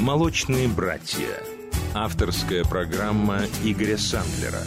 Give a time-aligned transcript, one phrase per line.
[0.00, 1.42] «Молочные братья».
[1.92, 4.62] Авторская программа Игоря Сандлера.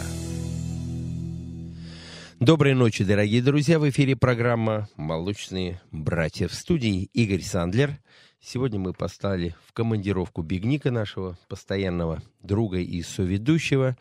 [2.38, 3.78] Доброй ночи, дорогие друзья.
[3.78, 6.48] В эфире программа «Молочные братья».
[6.48, 7.98] В студии Игорь Сандлер.
[8.42, 13.96] Сегодня мы поставили в командировку Бигника, нашего постоянного друга и соведущего.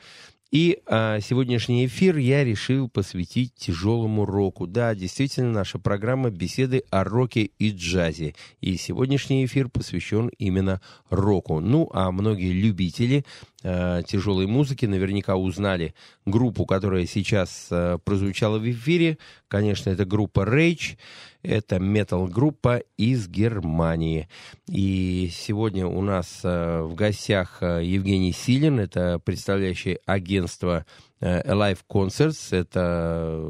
[0.52, 4.68] И а, сегодняшний эфир я решил посвятить тяжелому року.
[4.68, 8.36] Да, действительно, наша программа беседы о роке и джазе.
[8.60, 11.62] И сегодняшний эфир посвящен именно року.
[11.62, 13.24] Ну, а многие любители
[13.64, 15.94] э, тяжелой музыки наверняка узнали
[16.26, 19.20] группу, которая сейчас э, прозвучала в эфире.
[19.48, 20.98] Конечно, это группа Rage.
[21.44, 24.28] Это метал-группа из Германии.
[24.68, 30.86] И сегодня у нас э, в гостях э, Евгений Силин, это представляющий агентство
[31.20, 32.56] э, Alive Concerts.
[32.56, 33.44] Это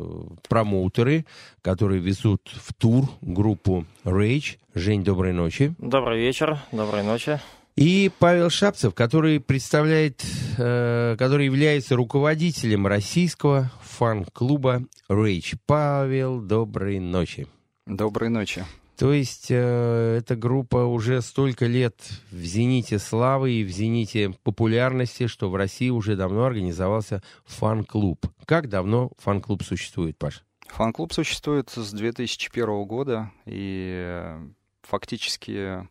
[0.47, 1.25] промоутеры,
[1.61, 4.57] которые везут в тур группу Rage.
[4.73, 5.73] Жень, доброй ночи.
[5.77, 7.39] Добрый вечер, доброй ночи.
[7.75, 10.23] И Павел Шапцев, который представляет,
[10.57, 15.57] э, который является руководителем российского фан-клуба Rage.
[15.65, 17.47] Павел, доброй ночи.
[17.85, 18.65] Доброй ночи.
[19.01, 21.95] То есть э, эта группа уже столько лет
[22.29, 28.27] в зените славы и в зените популярности, что в России уже давно организовался фан-клуб.
[28.45, 30.43] Как давно фан-клуб существует, Паш?
[30.67, 34.47] Фан-клуб существует с 2001 года и э,
[34.83, 35.87] фактически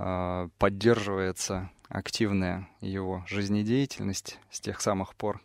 [0.00, 5.40] э, поддерживается активная его жизнедеятельность с тех самых пор.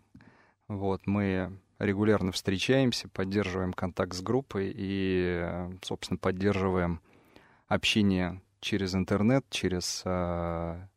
[0.67, 1.51] Вот, мы
[1.81, 7.01] регулярно встречаемся, поддерживаем контакт с группой и, собственно, поддерживаем
[7.67, 10.87] общение через интернет, через э,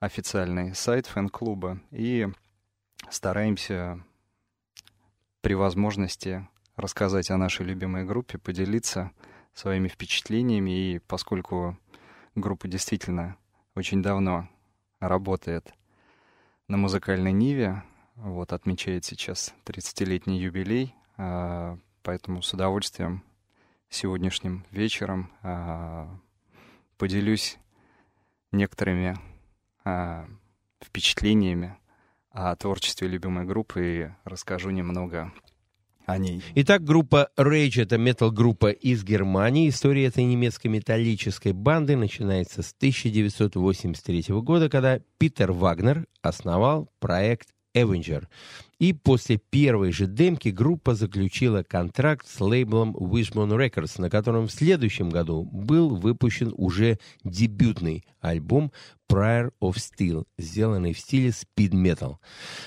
[0.00, 2.28] официальный сайт фэн-клуба и
[3.10, 4.02] стараемся
[5.42, 9.12] при возможности рассказать о нашей любимой группе, поделиться
[9.52, 10.70] своими впечатлениями.
[10.94, 11.78] И поскольку
[12.34, 13.36] группа действительно
[13.74, 14.48] очень давно
[15.00, 15.74] работает
[16.68, 17.82] на музыкальной ниве,
[18.16, 23.22] вот, отмечает сейчас 30-летний юбилей, а, поэтому с удовольствием
[23.88, 26.08] сегодняшним вечером а,
[26.98, 27.58] поделюсь
[28.50, 29.18] некоторыми
[29.84, 30.26] а,
[30.82, 31.76] впечатлениями
[32.30, 35.32] о творчестве любимой группы и расскажу немного
[36.06, 36.42] о ней.
[36.54, 39.68] Итак, группа Rage— это метал-группа из Германии.
[39.68, 48.26] История этой немецкой металлической банды начинается с 1983 года, когда Питер Вагнер основал проект Avenger.
[48.78, 54.52] И после первой же демки группа заключила контракт с лейблом Wishbone Records, на котором в
[54.52, 58.72] следующем году был выпущен уже дебютный альбом
[59.08, 62.16] Prior of Steel, сделанный в стиле speed metal.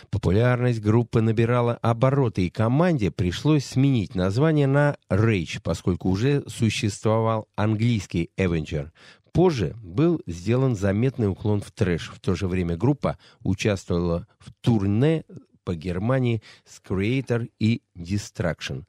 [0.09, 8.29] Популярность группы набирала обороты, и команде пришлось сменить название на Rage, поскольку уже существовал английский
[8.37, 8.91] Avenger.
[9.35, 12.09] Позже был сделан заметный уклон в трэш.
[12.09, 15.25] В то же время группа участвовала в турне
[15.65, 18.85] по Германии с Creator и Distraction.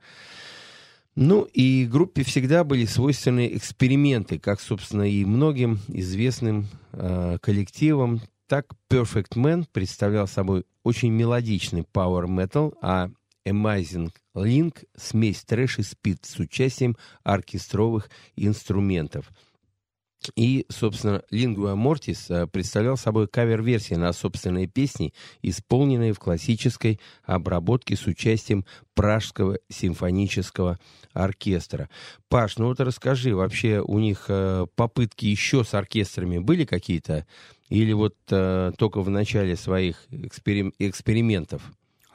[1.16, 8.20] Ну и группе всегда были свойственны эксперименты, как, собственно, и многим известным э, коллективам.
[8.46, 13.10] Так Perfect Man представлял собой очень мелодичный power metal, а
[13.44, 19.32] Amazing Link— смесь трэш и спид с участием оркестровых инструментов—
[20.34, 27.96] и, собственно, Lingua Mortis э, представлял собой кавер-версии на собственные песни, исполненные в классической обработке
[27.96, 28.64] с участием
[28.94, 30.78] Пражского симфонического
[31.12, 31.88] оркестра.
[32.28, 37.26] Паш, ну вот расскажи, вообще у них э, попытки еще с оркестрами были какие-то?
[37.68, 41.62] Или вот э, только в начале своих эксперим- экспериментов?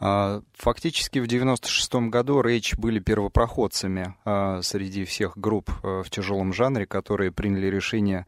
[0.04, 6.54] А, фактически в 96 году Рейч были первопроходцами а, среди всех групп а, в тяжелом
[6.54, 8.26] жанре, которые приняли решение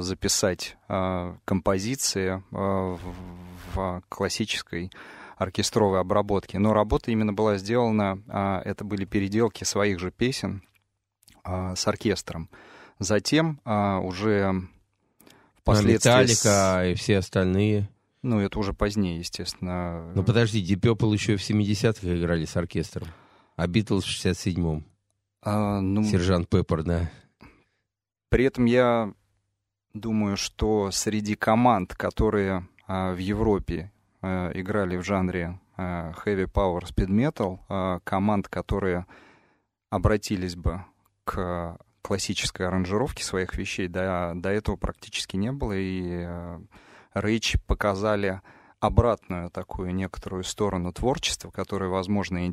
[0.00, 0.78] записать
[1.44, 4.90] композиции в классической
[5.36, 6.58] оркестровой обработке.
[6.58, 10.62] Но работа именно была сделана, это были переделки своих же песен
[11.44, 12.48] с оркестром.
[12.98, 14.62] Затем уже
[15.60, 16.10] впоследствии...
[16.10, 17.90] Металлика и все остальные.
[18.26, 20.10] Ну, это уже позднее, естественно.
[20.16, 23.06] Ну, подожди, Deep Purple еще в 70-х играли с оркестром,
[23.54, 24.84] а Битлз в 67-м.
[25.42, 27.08] А, ну, Сержант Пеппер, да.
[28.28, 29.12] При этом я
[29.94, 33.92] думаю, что среди команд, которые а, в Европе
[34.22, 39.06] а, играли в жанре а, heavy power speed metal, а, команд, которые
[39.88, 40.84] обратились бы
[41.22, 46.60] к классической аранжировке своих вещей, до, до этого практически не было, и а,
[47.16, 48.42] Рейч показали
[48.78, 52.46] обратную такую некоторую сторону творчества, которая, возможно,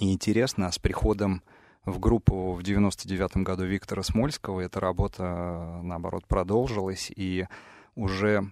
[0.00, 1.42] интересна, с приходом
[1.84, 4.60] в группу в 99 году Виктора Смольского.
[4.60, 7.46] Эта работа, наоборот, продолжилась, и
[7.94, 8.50] уже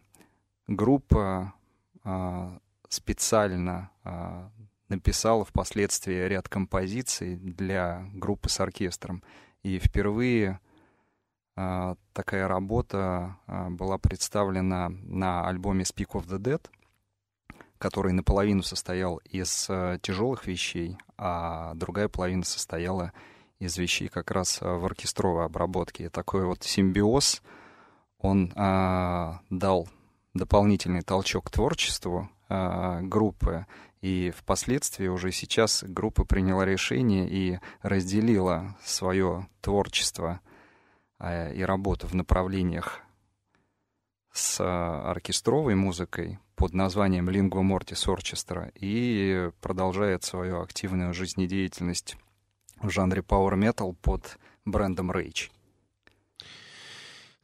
[0.68, 1.52] группа
[2.04, 4.52] а, специально а,
[4.88, 9.24] написала впоследствии ряд композиций для группы с оркестром.
[9.64, 10.60] И впервые
[11.54, 16.64] такая работа была представлена на альбоме Speak of the Dead,
[17.78, 19.66] который наполовину состоял из
[20.02, 23.12] тяжелых вещей, а другая половина состояла
[23.58, 26.04] из вещей как раз в оркестровой обработке.
[26.04, 27.42] И такой вот симбиоз,
[28.18, 29.88] он а, дал
[30.34, 33.66] дополнительный толчок творчеству э, группы,
[34.02, 40.53] и впоследствии уже сейчас группа приняла решение и разделила свое творчество э,
[41.20, 43.00] и работу в направлениях
[44.32, 52.16] с оркестровой музыкой под названием Lingua Mortis Orchestra и продолжает свою активную жизнедеятельность
[52.80, 55.50] в жанре Power Metal под брендом Rage.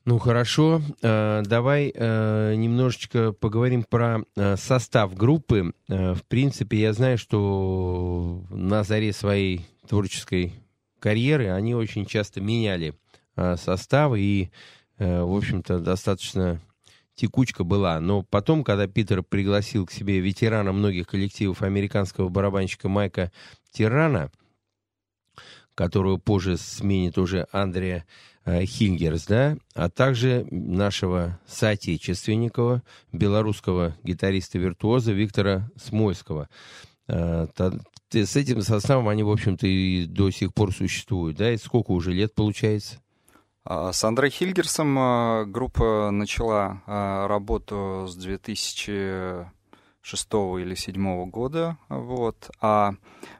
[0.05, 4.23] Ну хорошо, э, давай немножечко поговорим про
[4.57, 5.73] состав группы.
[5.87, 10.55] В принципе, я знаю, что на заре своей творческой
[10.99, 12.95] карьеры они очень часто меняли
[13.37, 14.51] составы и,
[14.99, 16.61] в общем-то, достаточно
[17.15, 18.01] текучка была.
[18.01, 23.33] Но потом, когда Питер пригласил к себе ветерана многих коллективов американского барабанщика Майка
[23.73, 24.31] Тирана,
[25.75, 28.05] которого позже сменит уже Андрея
[28.47, 36.49] Э, Хильгерс, да, а также нашего соотечественника, белорусского гитариста-виртуоза Виктора Смольского.
[37.07, 37.47] Э,
[38.11, 42.13] с этим составом они, в общем-то, и до сих пор существуют, да, и сколько уже
[42.13, 43.01] лет получается?
[43.65, 49.47] А, с Андре Хильгерсом э, группа начала работу с 2006
[50.33, 52.95] или 2007 года, вот, а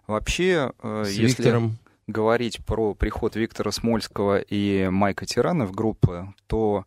[0.07, 0.73] вообще...
[0.83, 1.43] С если...
[1.43, 1.79] Виктором.
[2.07, 6.85] говорить про приход Виктора Смольского и Майка Тирана в группы, то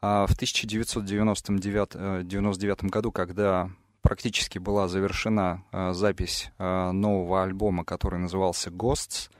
[0.00, 3.70] а, в 1999 э, году, когда
[4.02, 9.30] практически была завершена а, запись а, нового альбома, который назывался «Ghosts»,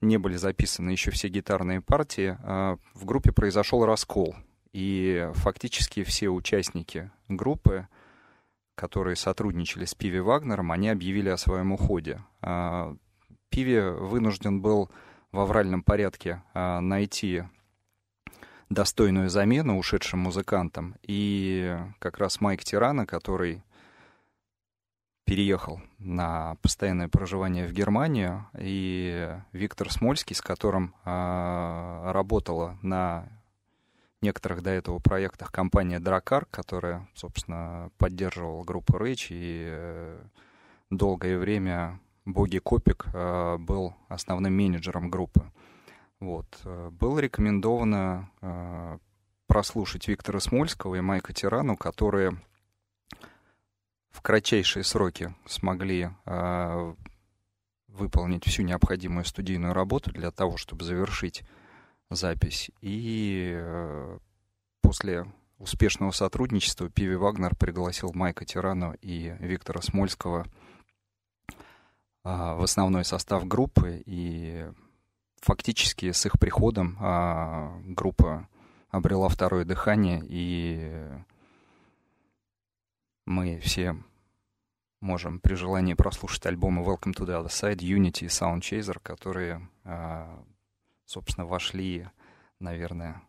[0.00, 4.36] не были записаны еще все гитарные партии, в группе произошел раскол.
[4.72, 7.88] И фактически все участники группы,
[8.74, 12.20] которые сотрудничали с Пиви Вагнером, они объявили о своем уходе.
[13.48, 14.90] Пиви вынужден был
[15.32, 17.44] в авральном порядке а, найти
[18.68, 20.96] достойную замену ушедшим музыкантам.
[21.02, 23.62] И как раз Майк Тирана, который
[25.26, 33.28] переехал на постоянное проживание в Германию, и Виктор Смольский, с которым э, работала на
[34.22, 40.18] некоторых до этого проектах компания Дракар, которая, собственно, поддерживала группу Рэйч и э,
[40.90, 45.50] долгое время Боги Копик э, был основным менеджером группы.
[46.20, 46.46] Вот.
[46.64, 48.98] Э, было рекомендовано э,
[49.48, 52.36] прослушать Виктора Смольского и Майка Тирану, которые
[54.16, 56.10] в кратчайшие сроки смогли
[57.88, 61.44] выполнить всю необходимую студийную работу для того, чтобы завершить
[62.10, 62.70] запись.
[62.80, 63.58] И
[64.82, 65.26] после
[65.58, 70.46] успешного сотрудничества Пиви Вагнер пригласил Майка Тирану и Виктора Смольского–
[72.28, 74.68] а, в основной состав группы, и
[75.42, 76.96] фактически с их приходом
[77.94, 78.48] группа
[78.90, 81.06] обрела второе дыхание, и
[83.26, 83.96] мы все
[85.00, 89.68] можем при желании прослушать альбомы Welcome to the Other Side, Unity и Sound Chaser, которые,
[89.84, 90.42] а,
[91.04, 92.08] собственно, вошли,
[92.58, 93.22] наверное,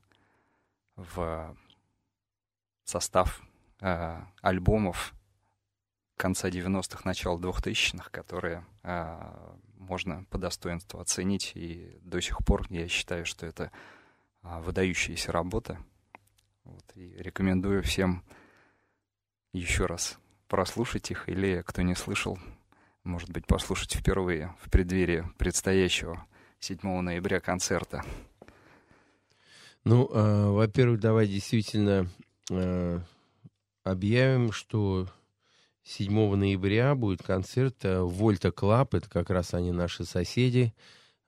[0.96, 1.56] в
[2.84, 3.42] состав
[4.42, 5.14] альбомов
[6.18, 11.54] конца 90-х, начала 2000-х, которые а, можно по достоинству оценить.
[11.56, 13.72] И до сих пор я считаю, что это
[14.42, 15.78] а, выдающиеся работы.
[16.64, 18.24] Вот, и рекомендую всем
[19.54, 22.38] еще раз прослушать их, или кто не слышал,
[23.04, 26.26] может быть, послушать впервые в преддверии предстоящего
[26.60, 28.04] 7 ноября концерта.
[29.84, 32.10] Ну, э, во-первых, давай действительно
[32.52, 33.00] э,
[33.84, 35.08] объявим, что
[35.84, 38.94] 7 ноября будет концерт в Volta Club.
[38.94, 40.74] Это как раз они наши соседи.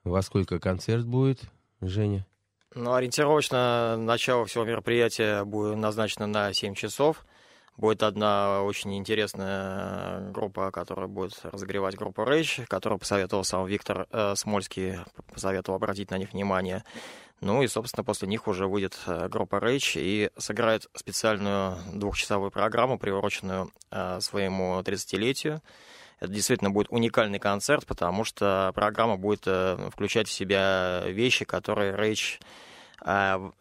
[0.04, 1.42] Во сколько концерт будет,
[1.80, 2.26] Женя?
[2.76, 7.26] Ну, ориентировочно начало всего мероприятия будет назначено на 7 часов.
[7.80, 14.34] Будет одна очень интересная группа, которая будет разогревать группу Rage, которую посоветовал сам Виктор э,
[14.36, 15.00] Смольский,
[15.34, 16.84] посоветовал обратить на них внимание.
[17.40, 23.00] Ну и, собственно, после них уже выйдет э, группа Rage и сыграет специальную двухчасовую программу,
[23.00, 25.62] приуроченную э, своему 30-летию.
[26.20, 31.94] это действительно будет уникальный концерт, потому что программа будет э, включать в себя вещи, которые
[31.94, 32.40] э,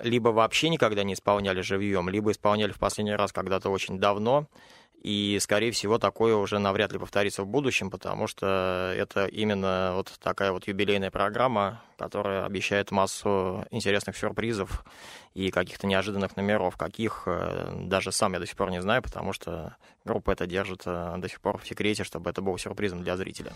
[0.00, 4.46] либо вообще никогда не исполняли живьем, либо исполняли в последний раз когда-то очень давно.
[5.02, 10.12] И, скорее всего, такое уже навряд ли повторится в будущем, потому что это именно вот
[10.20, 14.84] такая вот юбилейная программа, которая обещает массу интересных сюрпризов
[15.34, 19.32] и каких-то неожиданных номеров, каких э, даже сам я до сих пор не знаю, потому
[19.32, 23.16] что группа это держит э, до сих пор в секрете, чтобы это было сюрпризом для
[23.16, 23.52] зрителя.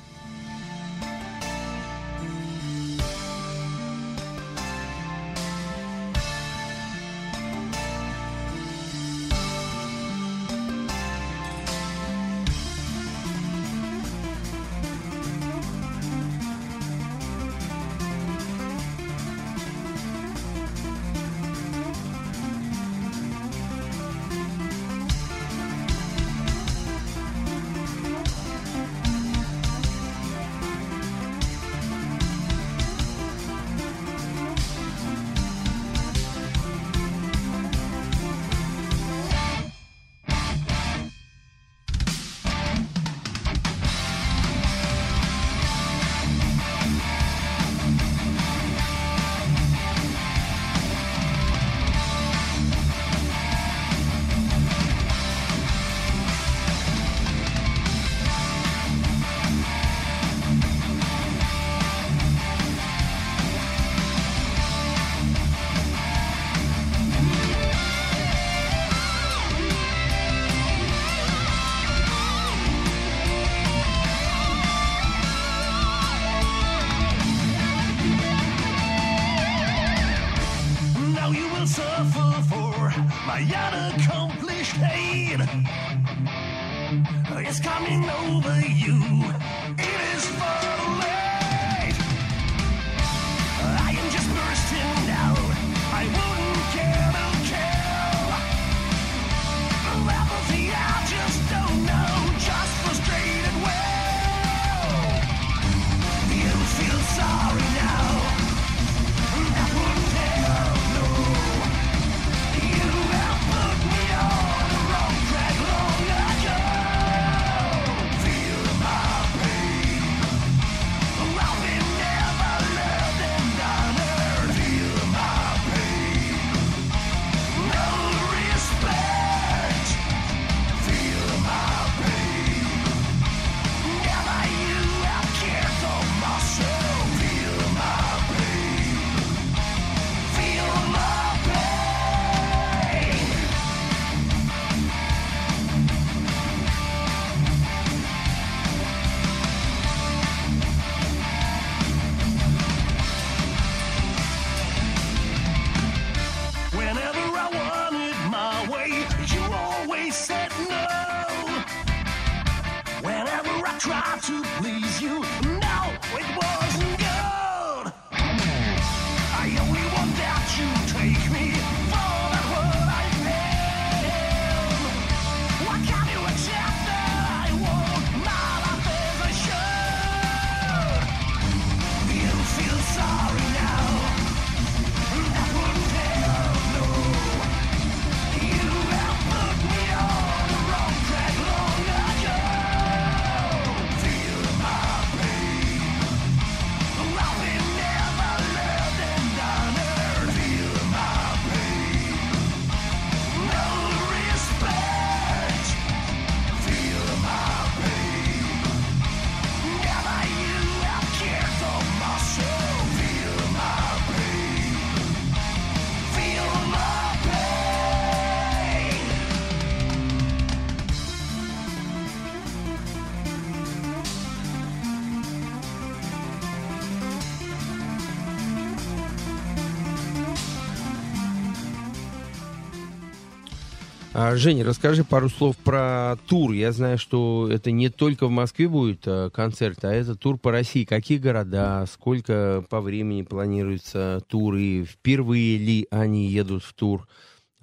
[234.35, 236.53] Женя, расскажи пару слов про тур.
[236.53, 240.51] Я знаю, что это не только в Москве будет а, концерт, а это тур по
[240.51, 240.85] России.
[240.85, 247.07] Какие города, сколько по времени планируются туры, впервые ли они едут в тур?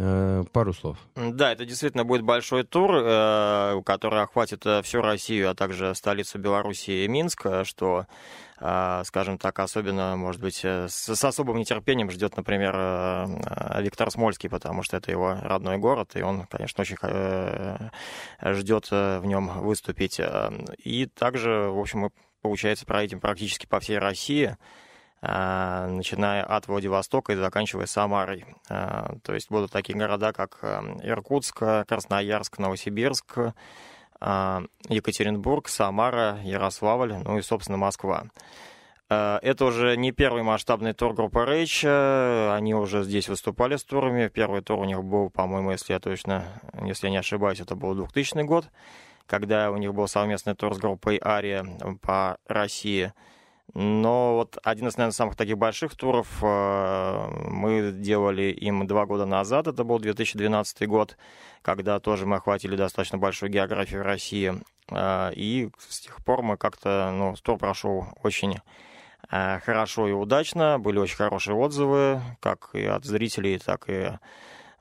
[0.01, 0.97] Э, пару слов.
[1.15, 6.39] Да, это действительно будет большой тур, э, который охватит э, всю Россию, а также столицу
[6.39, 8.05] Беларуси Минск, что,
[8.59, 12.75] скажем так, особенно, может быть, с особым нетерпением ждет, например,
[13.81, 16.97] Виктор Смольский, потому что это его родной город, и он, конечно, очень
[18.41, 20.19] ждет в нем выступить.
[20.83, 22.11] И также, в общем, мы,
[22.41, 24.57] получается, проедем практически по всей России.
[25.21, 28.45] А, начиная от Владивостока и заканчивая Самарой.
[28.69, 33.53] А, то есть будут такие города, как эм, Иркутск, Красноярск, Новосибирск, а,
[34.21, 38.25] Екатеринбург, Самара, Ярославль, ну и, собственно, Москва.
[39.07, 42.53] Это уже не первый масштабный тур группы Rage.
[42.53, 44.27] Они уже здесь выступали с турами.
[44.27, 46.45] Первый тур у них был, по-моему, если я точно,
[46.83, 48.65] если я не ошибаюсь, это был 2000 год,
[49.25, 51.65] когда у них был совместный тур с группой Ария
[52.01, 53.11] по России–
[53.73, 59.25] но вот один из, наверное, самых таких больших туров э, мы делали им два года
[59.25, 61.17] назад, это был 2012 год,
[61.61, 64.53] когда тоже мы охватили достаточно большую географию России.
[64.89, 68.57] Э, и с тех пор мы как-то, ну, тур прошел очень
[69.29, 74.11] э, хорошо и удачно, были очень хорошие отзывы, как и от зрителей, так и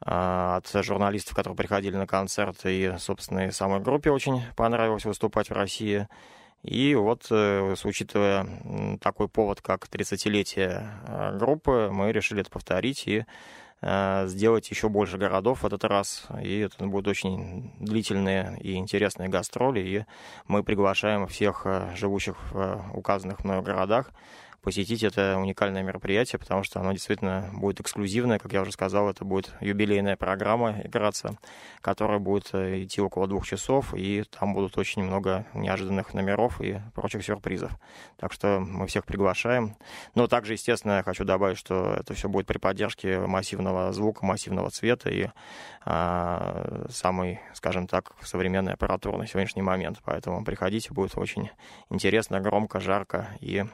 [0.01, 5.53] от журналистов, которые приходили на концерт, и, собственно, и самой группе очень понравилось выступать в
[5.53, 6.07] России.
[6.63, 13.25] И вот, э, учитывая такой повод, как 30-летие э, группы, мы решили это повторить и
[13.81, 16.27] э, сделать еще больше городов в этот раз.
[16.43, 19.81] И это будут очень длительные и интересные гастроли.
[19.81, 20.05] И
[20.49, 24.11] мы приглашаем всех живущих в указанных мною городах
[24.63, 29.25] посетить это уникальное мероприятие, потому что оно действительно будет эксклюзивное, как я уже сказал, это
[29.25, 31.39] будет юбилейная программа играться,
[31.81, 36.81] которая будет э, идти около двух часов, и там будут очень много неожиданных номеров и
[36.95, 37.73] прочих сюрпризов.
[38.17, 39.77] Так что мы всех приглашаем.
[40.15, 44.71] Но также, естественно, я хочу добавить, что это все будет при поддержке массивного звука, массивного
[44.71, 45.29] цвета и
[45.85, 49.99] а, самой, скажем так, современной аппаратуры на сегодняшний момент.
[50.05, 51.51] Поэтому приходите, будет очень
[51.91, 53.65] интересно, громко, жарко и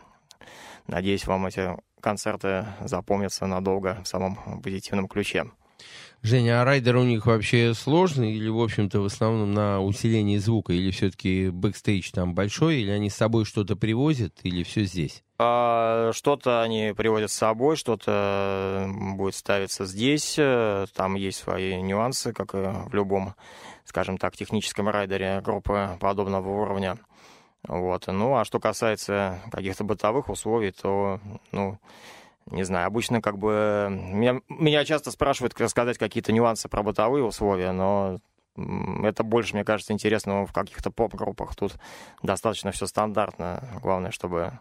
[0.86, 5.44] Надеюсь, вам эти концерты запомнятся надолго в самом позитивном ключе.
[6.22, 10.72] Женя, а райдер у них вообще сложный или, в общем-то, в основном на усилении звука?
[10.72, 12.76] Или все-таки бэкстейдж там большой?
[12.76, 14.32] Или они с собой что-то привозят?
[14.42, 15.22] Или все здесь?
[15.38, 20.38] А, что-то они привозят с собой, что-то будет ставиться здесь.
[20.94, 23.34] Там есть свои нюансы, как и в любом,
[23.84, 26.96] скажем так, техническом райдере группы подобного уровня.
[27.66, 28.06] Вот.
[28.06, 31.20] Ну, а что касается каких-то бытовых условий, то,
[31.52, 31.78] ну,
[32.46, 33.88] не знаю, обычно как бы...
[33.90, 38.18] Меня, меня часто спрашивают рассказать какие-то нюансы про бытовые условия, но
[39.02, 41.56] это больше, мне кажется, интересно в каких-то поп-группах.
[41.56, 41.76] Тут
[42.22, 43.66] достаточно все стандартно.
[43.82, 44.58] Главное, чтобы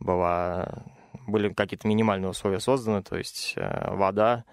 [0.00, 0.82] была,
[1.26, 4.44] были какие-то минимальные условия созданы, то есть э, вода,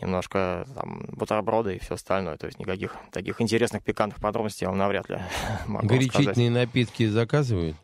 [0.00, 2.36] немножко там бутерброды и все остальное.
[2.36, 5.20] То есть никаких таких интересных пикантных подробностей я вам навряд ли
[5.66, 6.50] могу Горячительные сказать.
[6.52, 7.76] напитки заказывают?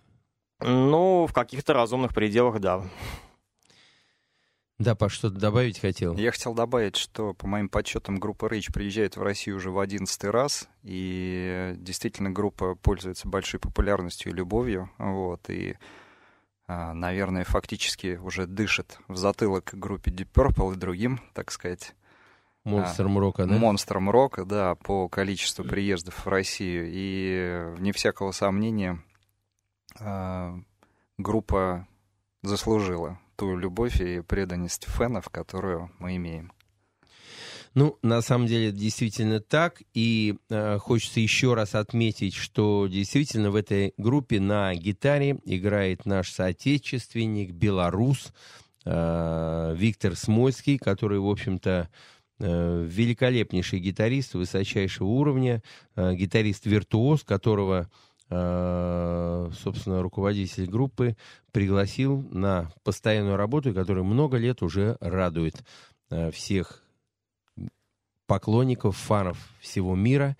[0.61, 2.83] Ну, в каких-то разумных пределах, да.
[4.79, 6.15] Да, Паш, что-то добавить хотел?
[6.17, 10.31] Я хотел добавить, что, по моим подсчетам, группа Rage приезжает в Россию уже в одиннадцатый
[10.31, 15.77] раз, и действительно группа пользуется большой популярностью и любовью, вот, и
[16.69, 21.95] наверное, фактически уже дышит в затылок группе Deep Purple и другим, так сказать,
[22.67, 23.57] Монстром рока, да?
[23.57, 26.87] Монстром рока, да, по количеству приездов в Россию.
[26.89, 29.01] И, вне всякого сомнения,
[30.01, 30.59] а,
[31.17, 31.87] группа
[32.43, 36.53] заслужила ту любовь и преданность фенов, которую мы имеем.
[37.77, 39.83] Ну, на самом деле, действительно так.
[39.93, 46.33] И э, хочется еще раз отметить, что действительно в этой группе на гитаре играет наш
[46.33, 48.33] соотечественник, белорус
[48.87, 51.91] э, Виктор Смольский, который, в общем-то,
[52.39, 55.63] э, великолепнейший гитарист высочайшего уровня,
[55.97, 57.91] э, гитарист-виртуоз, которого
[58.31, 61.15] э, собственно, руководитель группы
[61.53, 65.63] пригласил на постоянную работу, которая много лет уже радует
[66.09, 66.86] э, всех
[68.27, 70.37] поклонников, фанов всего мира.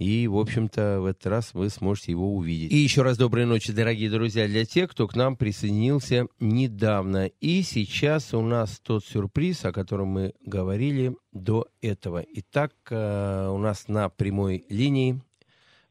[0.00, 2.72] И, в общем-то, в этот раз вы сможете его увидеть.
[2.72, 7.26] И еще раз доброй ночи, дорогие друзья, для тех, кто к нам присоединился недавно.
[7.26, 12.24] И сейчас у нас тот сюрприз, о котором мы говорили до этого.
[12.32, 15.20] Итак, э, у нас на прямой линии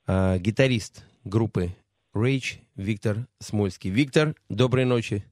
[0.07, 1.69] э, гитарист группы
[2.15, 3.91] Rage Виктор Смольский.
[3.91, 5.23] Виктор, доброй ночи.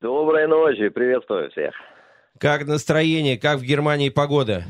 [0.00, 1.74] Доброй ночи, приветствую всех.
[2.40, 4.64] Как настроение, как в Германии погода?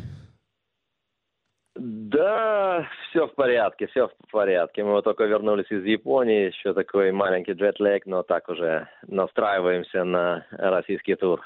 [1.76, 4.82] Да все в порядке, все в порядке.
[4.84, 10.46] Мы вот только вернулись из Японии, еще такой маленький джетлэг, но так уже настраиваемся на
[10.50, 11.40] российский тур.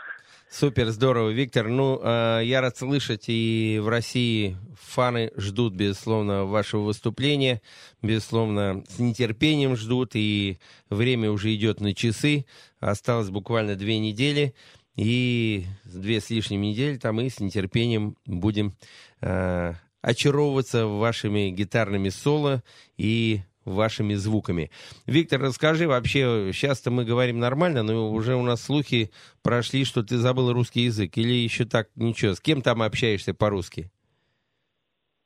[0.48, 1.68] Супер, здорово, Виктор.
[1.68, 7.62] Ну, э, я рад слышать, и в России фаны ждут, безусловно, вашего выступления,
[8.02, 10.58] безусловно, с нетерпением ждут, и
[10.90, 12.44] время уже идет на часы.
[12.80, 14.54] Осталось буквально две недели,
[14.96, 18.72] и две с лишним недели там мы с нетерпением будем
[19.20, 22.62] э, очаровываться вашими гитарными соло
[22.96, 24.70] и вашими звуками.
[25.06, 29.10] Виктор, расскажи вообще, сейчас-то мы говорим нормально, но уже у нас слухи
[29.42, 32.34] прошли, что ты забыл русский язык, или еще так ничего?
[32.34, 33.90] С кем там общаешься по-русски?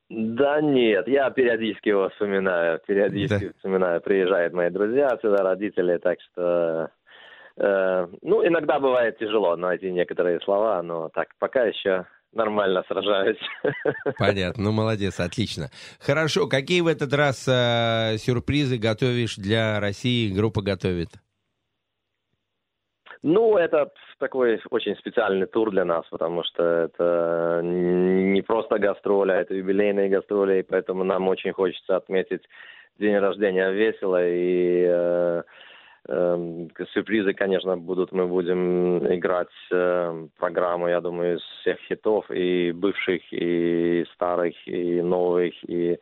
[0.09, 3.53] Да нет, я периодически его вспоминаю, периодически да.
[3.57, 4.01] вспоминаю.
[4.01, 6.91] Приезжают мои друзья отсюда, родители, так что...
[7.59, 13.39] Э, ну, иногда бывает тяжело найти некоторые слова, но так, пока еще нормально сражаюсь.
[14.19, 15.71] Понятно, ну молодец, отлично.
[16.01, 21.09] Хорошо, какие в этот раз э, сюрпризы готовишь для России, группа готовит?
[23.23, 29.41] Ну, это такой очень специальный тур для нас, потому что это не просто гастроли, а
[29.41, 32.43] это юбилейные гастроли, и поэтому нам очень хочется отметить
[32.99, 35.43] день рождения весело и э,
[36.09, 38.13] сюрпризы, конечно, будут.
[38.13, 45.03] Мы будем играть э, программу, я думаю, из всех хитов, и бывших, и старых, и
[45.03, 45.53] новых.
[45.69, 45.99] И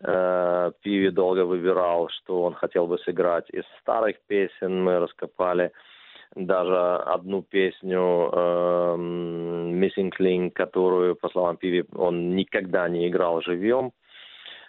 [0.00, 3.50] э, Пиви долго выбирал, что он хотел бы сыграть.
[3.50, 5.72] Из старых песен мы раскопали
[6.34, 13.92] даже одну песню э, Missing Link, которую, по словам Пиви, он никогда не играл живьем.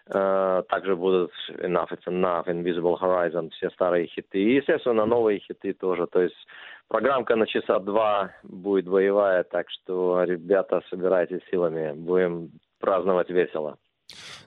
[0.10, 4.40] Э, также будут Enough It's Enough, Invisible Horizon, все старые хиты.
[4.40, 6.08] И, естественно, новые хиты тоже.
[6.08, 6.36] То есть
[6.88, 11.94] программка на часа два будет боевая, так что, ребята, собирайтесь силами.
[11.94, 13.78] Будем праздновать весело.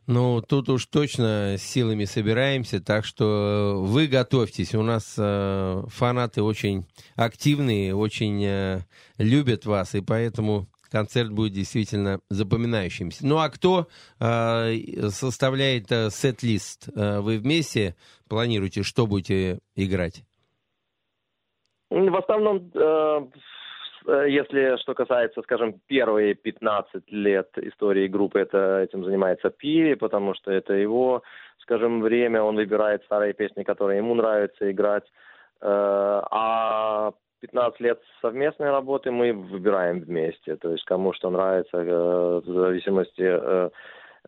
[0.06, 4.74] Ну, тут уж точно силами собираемся, так что вы готовьтесь.
[4.74, 8.80] У нас э, фанаты очень активные, очень э,
[9.18, 13.26] любят вас, и поэтому концерт будет действительно запоминающимся.
[13.26, 13.86] Ну а кто
[14.20, 16.88] э, составляет э, сет-лист?
[16.94, 17.94] Э, вы вместе
[18.28, 20.24] планируете, что будете играть?
[21.90, 23.26] В основном, э,
[24.06, 30.34] э если что касается, скажем, первые 15 лет истории группы, это этим занимается Пири, потому
[30.34, 31.22] что это его,
[31.58, 35.04] скажем, время, он выбирает старые песни, которые ему нравится играть.
[35.60, 40.56] Э, а 15 лет совместной работы мы выбираем вместе.
[40.56, 43.70] То есть кому что нравится, э, в зависимости, э,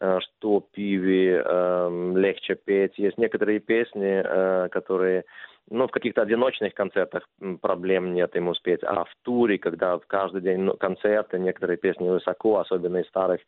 [0.01, 2.99] э, что пиви эм, легче петь.
[2.99, 5.25] Есть некоторые песни, которые
[5.71, 7.29] ну, в каких-то одиночных концертах
[7.61, 12.59] проблем нет ему спеть, а в туре, когда каждый день ну, концерты, некоторые песни высоко,
[12.59, 13.41] особенно из старых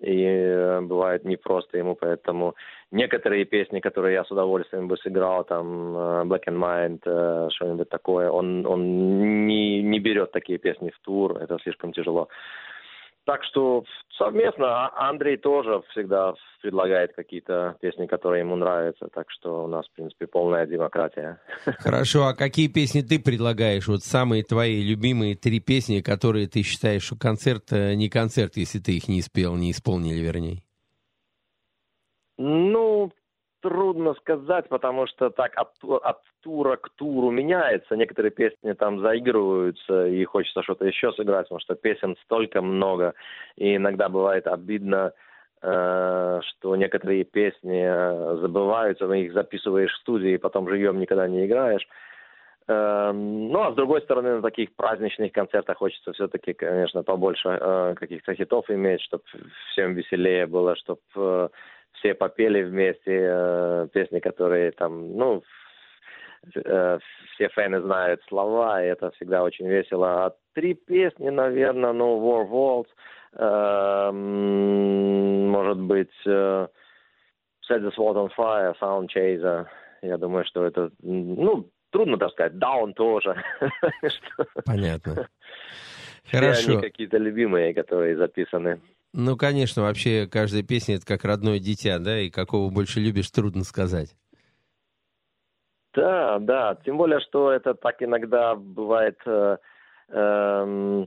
[0.00, 2.54] и э, бывает непросто ему, поэтому
[2.90, 7.88] некоторые песни, которые я с удовольствием бы сыграл, там э, Black and Mind, э, что-нибудь
[7.88, 12.28] такое, он, он не, не берет такие песни в тур, это слишком тяжело.
[13.24, 13.84] Так что
[14.18, 19.08] совместно а Андрей тоже всегда предлагает какие-то песни, которые ему нравятся.
[19.14, 21.40] Так что у нас, в принципе, полная демократия.
[21.78, 23.86] Хорошо, а какие песни ты предлагаешь?
[23.86, 28.78] Вот самые твои любимые три песни, которые ты считаешь, что концерт э, не концерт, если
[28.78, 30.62] ты их не спел, не исполнили, вернее?
[32.36, 33.12] Ну,
[33.64, 35.70] трудно сказать, потому что так от,
[36.02, 37.96] от тура к туру меняется.
[37.96, 43.14] Некоторые песни там заигрываются, и хочется что-то еще сыграть, потому что песен столько много.
[43.56, 45.12] И иногда бывает обидно,
[45.62, 51.46] э, что некоторые песни э, забываются, но их записываешь в студии, потом живьем никогда не
[51.46, 51.88] играешь.
[52.68, 58.34] Э, ну, а с другой стороны, на таких праздничных концертах хочется все-таки, конечно, побольше каких-то
[58.34, 59.24] хитов иметь, чтобы
[59.70, 61.50] всем веселее было, чтобы
[62.04, 65.42] все попели вместе э, песни, которые там, ну,
[66.54, 66.98] э,
[67.34, 70.26] все фэны знают слова, и это всегда очень весело.
[70.26, 72.88] А три песни, наверное, ну, War Waltz,
[73.38, 76.68] э, может быть, э,
[77.70, 79.66] Set the Sword on Fire, Sound Chaser.
[80.02, 83.34] Я думаю, что это, ну, трудно так сказать, Down тоже.
[84.66, 85.28] Понятно.
[86.30, 86.60] Хорошо.
[86.60, 88.80] Все они какие-то любимые, которые записаны.
[89.16, 93.62] Ну, конечно, вообще каждая песня это как родное дитя, да, и какого больше любишь, трудно
[93.62, 94.16] сказать.
[95.94, 99.58] Да, да, тем более, что это так иногда бывает э,
[100.08, 101.06] э,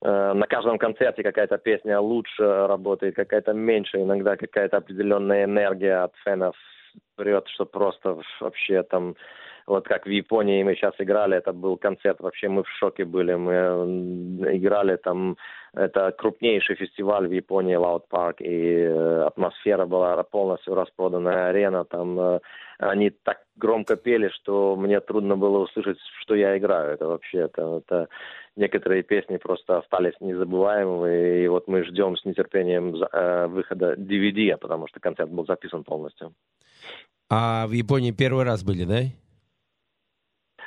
[0.00, 6.14] э, на каждом концерте какая-то песня лучше работает, какая-то меньше, иногда какая-то определенная энергия от
[6.24, 6.56] фенов
[7.16, 9.14] прет, что просто вообще там
[9.72, 13.34] вот как в Японии мы сейчас играли, это был концерт, вообще мы в шоке были,
[13.34, 13.52] мы
[14.56, 15.36] играли там,
[15.72, 22.20] это крупнейший фестиваль в Японии, Loud Park, и э, атмосфера была полностью распроданная арена, там
[22.20, 22.40] э,
[22.80, 27.82] они так громко пели, что мне трудно было услышать, что я играю, это вообще, это,
[27.86, 28.08] это
[28.56, 34.86] некоторые песни просто остались незабываемыми, и вот мы ждем с нетерпением э, выхода DVD, потому
[34.86, 36.34] что концерт был записан полностью.
[37.30, 39.00] А в Японии первый раз были, да?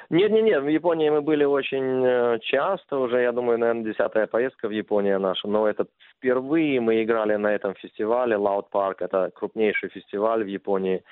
[0.09, 4.27] Нет, нет, нет, в Японии мы были очень э, часто, уже, я думаю, наверное, десятая
[4.27, 5.87] поездка в Японию наша, но это
[6.17, 11.03] впервые мы играли на этом фестивале, Loud Park, это крупнейший фестиваль в Японии,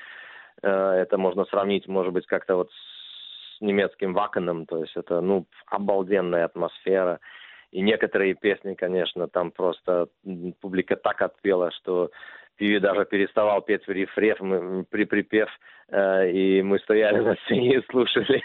[0.62, 5.46] э, это можно сравнить, может быть, как-то вот с немецким Вакеном, то есть это, ну,
[5.66, 7.20] обалденная атмосфера,
[7.72, 10.08] и некоторые песни, конечно, там просто
[10.62, 12.12] публика так отпела, что
[12.58, 15.50] Пиви даже переставал петь в рефрев, мы, при припев,
[15.90, 18.42] э, и мы стояли на сцене и слушали.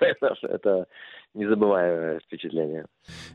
[0.00, 0.86] Это
[1.34, 2.86] незабываемое впечатление.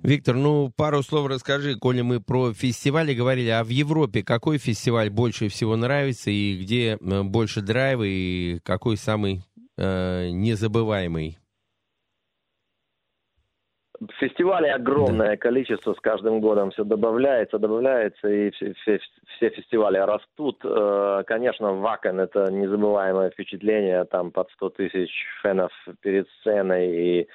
[0.04, 5.10] Виктор, ну пару слов расскажи, коли мы про фестивали говорили, а в Европе какой фестиваль
[5.10, 9.42] больше всего нравится и где э, больше драйва и какой самый
[9.78, 11.38] э, незабываемый?
[14.20, 15.38] Фестивалей огромное да.
[15.38, 19.00] количество, с каждым годом все добавляется, добавляется, и все, все,
[19.36, 20.60] все фестивали растут.
[20.64, 27.28] Э, конечно, Вакен– это незабываемое впечатление, там под 100 тысяч фенов перед сценой, и,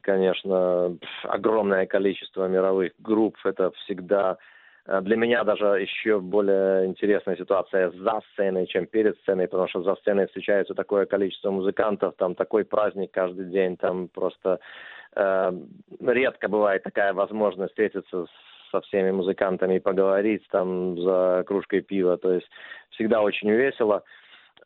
[0.00, 4.38] конечно, огромное количество мировых групп, это всегда
[4.86, 9.82] э, для меня даже еще более интересная ситуация за сценой, чем перед сценой, потому что
[9.82, 14.60] за сценой встречается такое количество музыкантов, там такой праздник каждый день, там просто
[15.16, 18.26] редко бывает такая возможность встретиться
[18.70, 22.16] со всеми музыкантами и поговорить там за кружкой пива.
[22.16, 22.48] То есть
[22.90, 24.04] всегда очень весело.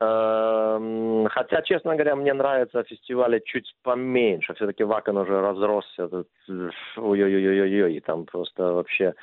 [0.01, 4.55] Эм, хотя, честно говоря, мне нравятся фестивали чуть поменьше.
[4.55, 6.09] Все-таки Вакан уже разросся.
[6.97, 8.01] Ой-ой-ой-ой-ой.
[8.01, 9.15] Там просто вообще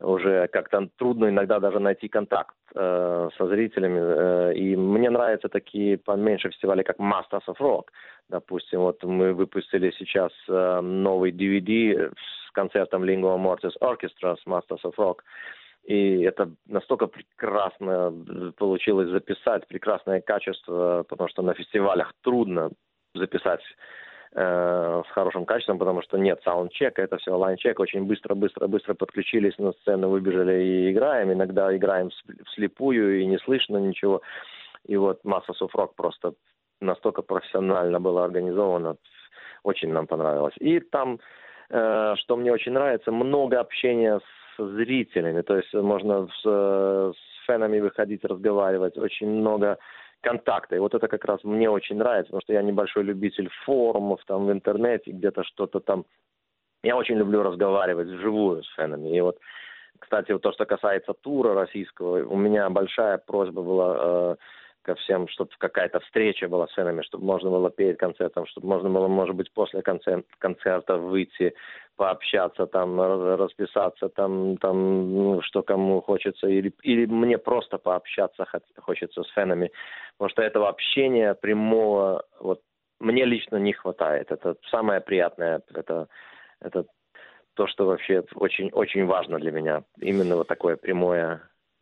[0.00, 4.00] уже как-то трудно иногда даже найти контакт э, со зрителями.
[4.00, 7.84] Э, и мне нравятся такие поменьше фестивали, как Masters of Rock.
[8.28, 14.82] Допустим, вот мы выпустили сейчас э, новый DVD с концертом Lingua Mortis Orchestra с Masters
[14.84, 15.18] of Rock.
[15.84, 18.12] И это настолько прекрасно
[18.56, 22.70] получилось записать, прекрасное качество, потому что на фестивалях трудно
[23.14, 23.60] записать
[24.34, 29.72] э, с хорошим качеством, потому что нет саундчека, это все лайнчек, очень быстро-быстро-быстро подключились на
[29.72, 32.10] сцену, выбежали и играем, иногда играем
[32.46, 34.22] вслепую и не слышно ничего.
[34.86, 36.34] И вот масса суфрок просто
[36.80, 38.96] настолько профессионально было организовано,
[39.62, 40.54] очень нам понравилось.
[40.60, 41.18] И там,
[41.70, 44.20] э, что мне очень нравится, много общения
[44.56, 49.78] с зрителями, то есть можно с, с фенами выходить, разговаривать, очень много
[50.24, 50.76] контакта.
[50.76, 54.46] И вот это как раз мне очень нравится, потому что я небольшой любитель форумов там
[54.46, 56.04] в интернете, где-то что-то там.
[56.82, 59.16] Я очень люблю разговаривать вживую с фенами.
[59.16, 59.38] И вот,
[59.98, 64.36] кстати, вот то, что касается тура российского, у меня большая просьба была э,
[64.84, 68.90] ко всем, чтобы какая-то встреча была с фенами, чтобы можно было перед концертом, чтобы можно
[68.90, 71.54] было, может быть, после концерта, концерта выйти,
[71.96, 78.46] пообщаться, там, расписаться, там, там, ну, что кому хочется, или, или мне просто пообщаться
[78.78, 79.70] хочется с фенами,
[80.16, 82.60] потому что этого общения прямого, вот,
[83.00, 84.30] мне лично не хватает.
[84.30, 86.08] Это самое приятное, это,
[86.60, 86.84] это
[87.54, 89.84] то, что вообще очень, очень важно для меня.
[90.00, 91.40] Именно вот такое прямое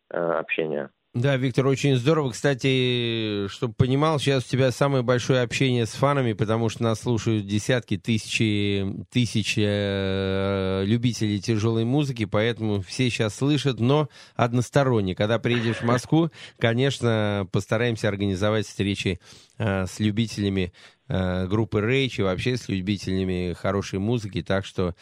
[0.09, 0.89] э, общение.
[1.13, 2.31] Да, Виктор, очень здорово.
[2.31, 7.45] Кстати, чтобы понимал, сейчас у тебя самое большое общение с фанами, потому что нас слушают
[7.45, 15.13] десятки, тысячи, тысячи э, любителей тяжелой музыки, поэтому все сейчас слышат, но односторонне.
[15.13, 19.19] Когда приедешь в Москву, конечно, постараемся организовать встречи
[19.59, 20.73] э, с любителями
[21.09, 24.95] э, группы Рейч и вообще с любителями хорошей музыки, так что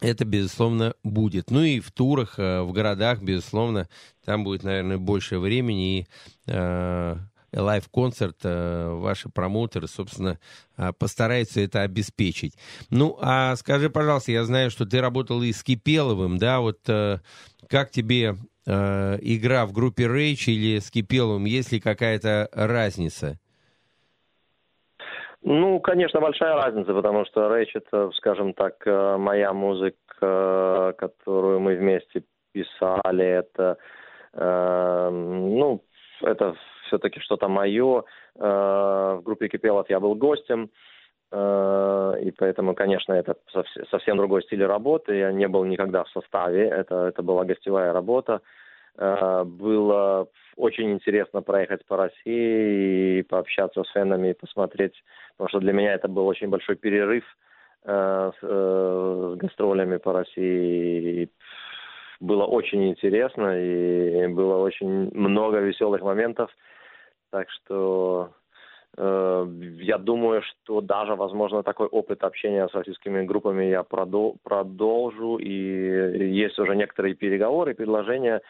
[0.00, 1.50] это, безусловно, будет.
[1.50, 3.88] Ну и в турах, э, в городах, безусловно,
[4.24, 6.00] там будет, наверное, больше времени.
[6.00, 6.06] И
[6.46, 7.16] э,
[7.52, 10.38] лайв-концерт, э, ваши промоутеры, собственно,
[10.76, 12.54] э, постараются это обеспечить.
[12.90, 17.20] Ну, а скажи, пожалуйста, я знаю, что ты работал и с Кипеловым, да, вот э,
[17.68, 23.38] как тебе э, игра в группе Рейч или с Кипеловым, есть ли какая-то разница?
[25.48, 31.76] Ну, конечно, большая разница, потому что Рэйч это, скажем так, э, моя музыка, которую мы
[31.76, 33.78] вместе писали, это,
[34.32, 35.84] э, ну,
[36.22, 36.56] это
[36.86, 38.02] все-таки что-то мое.
[38.34, 40.68] Э, в группе Кипелов я был гостем,
[41.32, 43.36] и поэтому, конечно, это
[43.90, 45.16] совсем другой стиль работы.
[45.16, 48.40] Я не был никогда в составе, это, это была гостевая работа.
[48.96, 55.04] Было очень интересно проехать по России и пообщаться с фенами, и посмотреть,
[55.36, 57.24] потому что для меня это был очень большой перерыв
[57.84, 61.28] с, с гастролями по России.
[62.20, 66.50] Было очень интересно и было очень много веселых моментов.
[67.30, 68.30] Так что
[68.96, 69.46] э,
[69.80, 75.36] я думаю, что даже, возможно, такой опыт общения с российскими группами я продол- продолжу.
[75.36, 78.40] И есть уже некоторые переговоры, предложения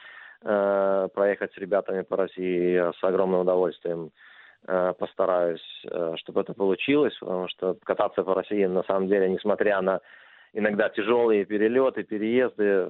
[0.42, 2.76] э, проехать с ребятами по России.
[2.98, 4.10] С огромным удовольствием
[4.66, 9.80] э, постараюсь, э, чтобы это получилось, потому что кататься по России, на самом деле, несмотря
[9.80, 10.00] на
[10.52, 12.88] иногда тяжелые перелеты, переезды,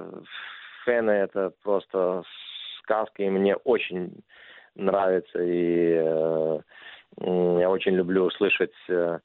[0.84, 2.22] фэны это просто
[2.82, 4.22] сказка, и мне очень
[4.76, 6.58] нравится, и э,
[7.20, 9.18] я очень люблю услышать э,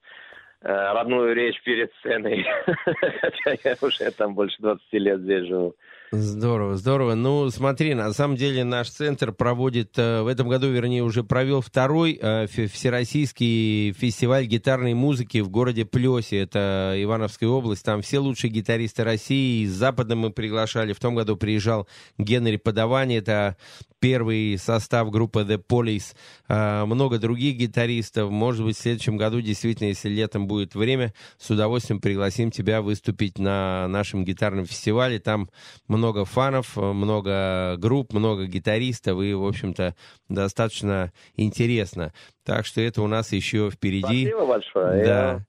[0.63, 2.45] э родную речь перед сценой,
[3.21, 5.75] хотя я уже там больше 20 лет здесь живу.
[6.13, 7.15] Здорово, здорово.
[7.15, 11.61] Ну, смотри, на самом деле наш центр проводит, э, в этом году, вернее, уже провел
[11.61, 17.85] второй э, всероссийский фестиваль гитарной музыки в городе Плесе, это Ивановская область.
[17.85, 20.91] Там все лучшие гитаристы России, из Запада мы приглашали.
[20.91, 23.55] В том году приезжал Генри Подавани, это
[24.01, 26.13] первый состав группы The Police,
[26.49, 28.29] э, много других гитаристов.
[28.31, 33.39] Может быть, в следующем году, действительно, если летом будет время, с удовольствием пригласим тебя выступить
[33.39, 35.17] на нашем гитарном фестивале.
[35.19, 35.49] Там
[35.87, 39.93] много много фанов, много групп, много гитаристов, и, в общем-то,
[40.29, 42.11] достаточно интересно.
[42.43, 44.27] Так что это у нас еще впереди.
[44.27, 45.05] Спасибо большое.
[45.05, 45.31] Да.
[45.33, 45.39] Я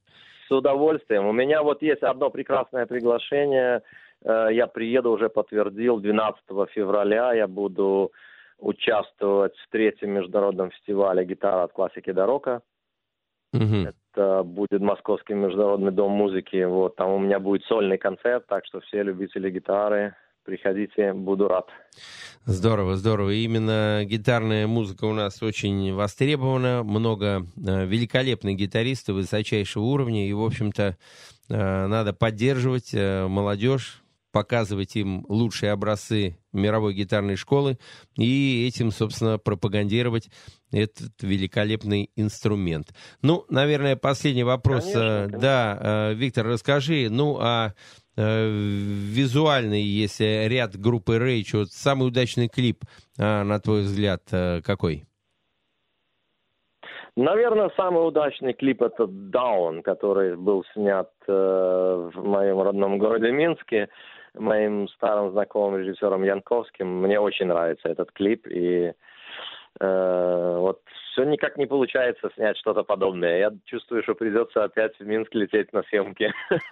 [0.46, 1.26] с удовольствием.
[1.26, 3.82] У меня вот есть одно прекрасное приглашение.
[4.24, 6.42] Э, я приеду, уже подтвердил, 12
[6.74, 8.12] февраля я буду
[8.58, 12.62] участвовать в третьем международном фестивале «Гитара от классики до рока».
[13.54, 13.88] Угу.
[14.14, 16.64] Это будет Московский международный дом музыки.
[16.64, 21.68] Вот там у меня будет сольный концерт, так что все любители гитары приходите, буду рад.
[22.44, 23.30] Здорово, здорово.
[23.30, 30.42] Именно гитарная музыка у нас очень востребована, много э, великолепных гитаристов высочайшего уровня, и, в
[30.42, 30.96] общем-то,
[31.48, 34.02] э, надо поддерживать э, молодежь,
[34.32, 37.78] показывать им лучшие образцы мировой гитарной школы
[38.16, 40.28] и этим, собственно, пропагандировать
[40.72, 42.94] этот великолепный инструмент.
[43.20, 44.84] Ну, наверное, последний вопрос.
[44.84, 45.38] Конечно, конечно.
[45.38, 47.74] Да, Виктор, расскажи, ну, а
[48.16, 52.84] визуальный, если ряд группы Rage, вот самый удачный клип,
[53.18, 55.04] а, на твой взгляд, э, какой?
[57.16, 63.88] Наверное, самый удачный клип это Down, который был снят э, в моем родном городе Минске
[64.34, 67.02] моим старым знакомым режиссером Янковским.
[67.02, 68.92] Мне очень нравится этот клип, и
[69.80, 70.80] э, вот
[71.12, 73.38] все никак не получается снять что-то подобное.
[73.38, 76.32] Я чувствую, что придется опять в Минск лететь на съемки.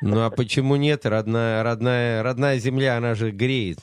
[0.00, 1.06] Ну а почему нет?
[1.06, 3.78] Родная, родная, родная земля, она же греет.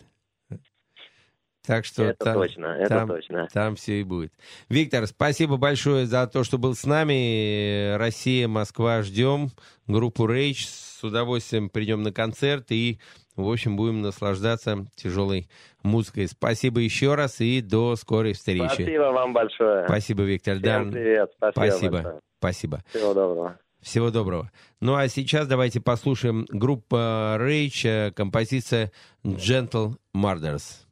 [1.66, 3.48] Так что это там, точно, это там, точно.
[3.54, 4.34] Там все и будет.
[4.70, 7.96] Виктор, спасибо большое за то, что был с нами.
[7.96, 9.50] Россия, Москва, ждем
[9.86, 10.66] группу Rage.
[10.68, 13.00] С удовольствием придем на концерт и
[13.44, 15.50] в общем, будем наслаждаться тяжелой
[15.84, 16.28] музыкой.
[16.28, 18.74] Спасибо еще раз и до скорой встречи.
[18.74, 19.86] Спасибо вам большое.
[19.86, 20.58] Спасибо, Виктор.
[20.58, 21.32] Всем привет.
[21.38, 21.60] Спасибо.
[21.60, 22.22] Спасибо.
[22.40, 22.84] Спасибо.
[22.90, 23.60] Всего доброго.
[23.82, 24.52] Всего доброго.
[24.82, 28.92] Ну а сейчас давайте послушаем группа Rage, э, композиция
[29.24, 30.90] Gentle Murders.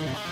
[0.00, 0.29] door.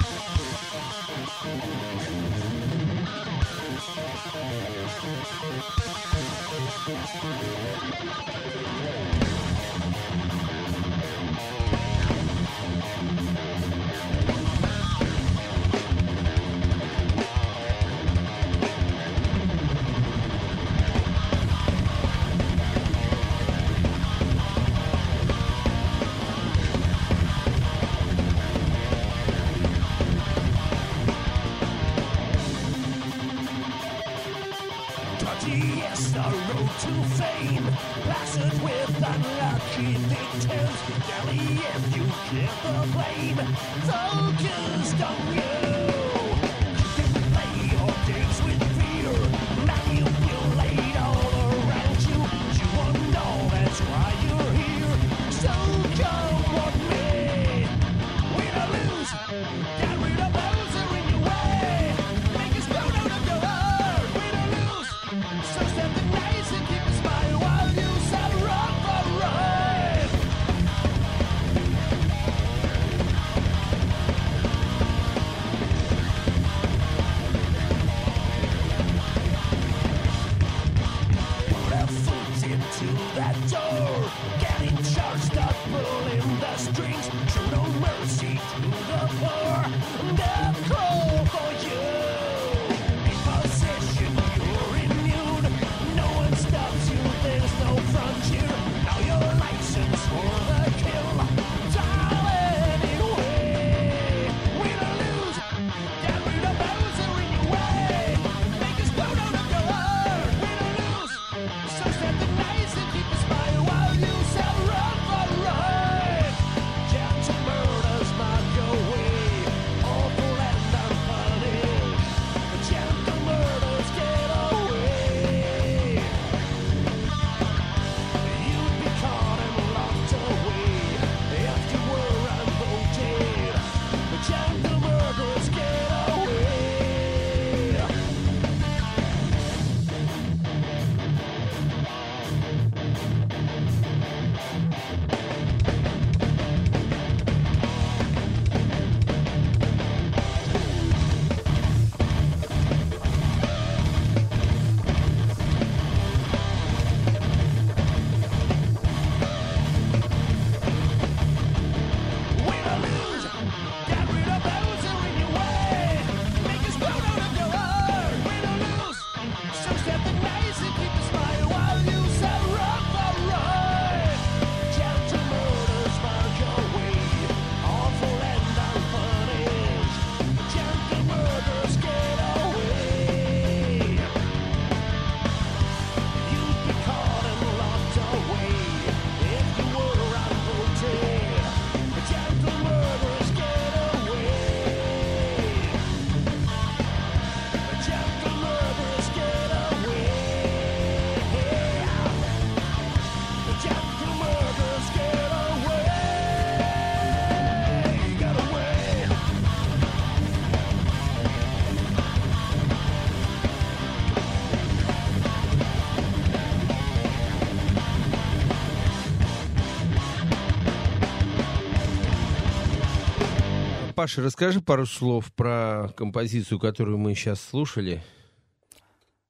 [223.99, 228.01] Паша, расскажи пару слов про композицию, которую мы сейчас слушали.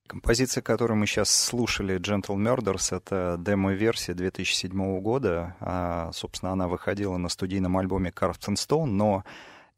[0.07, 5.57] Композиция, которую мы сейчас слушали, Gentle Murders, это демо-версия 2007 года.
[5.61, 9.25] А, собственно, она выходила на студийном альбоме Carved Stone, но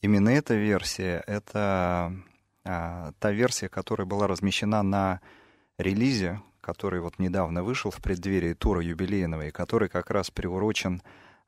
[0.03, 2.13] именно эта версия— это
[2.65, 5.21] а, та версия, которая была размещена на
[5.79, 11.01] релизе, который вот недавно вышел в преддверии тура юбилейного, и который как раз приурочен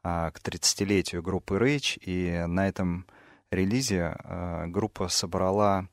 [0.05, 3.05] а, к 30-летию группы Rage, и на этом
[3.53, 5.87] релизе а, группа собрала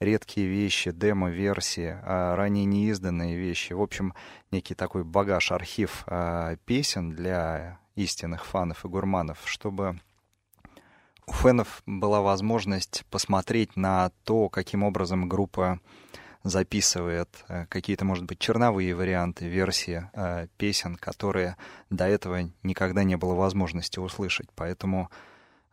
[0.00, 3.72] редкие вещи, демо-версии, а ранее неизданные вещи.
[3.72, 4.14] В общем,
[4.50, 10.00] некий такой багаж, архив а, песен для истинных фанов и гурманов, чтобы
[11.26, 15.80] у фенов была возможность посмотреть на то, каким образом группа
[16.44, 21.56] записывает какие-то, может быть, черновые варианты, версии э, песен, которые
[21.90, 24.48] до этого никогда не было возможности услышать.
[24.54, 25.10] Поэтому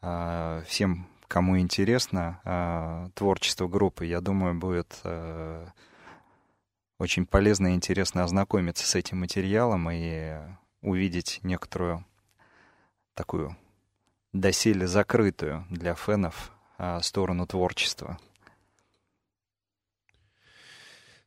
[0.01, 5.67] э, всем кому интересно э, творчество группы, я думаю, будет э,
[6.97, 10.37] очень полезно и интересно ознакомиться с этим материалом и
[10.81, 12.05] увидеть некоторую
[13.15, 13.53] такую
[14.31, 18.17] доселе закрытую для фенов э, сторону творчества.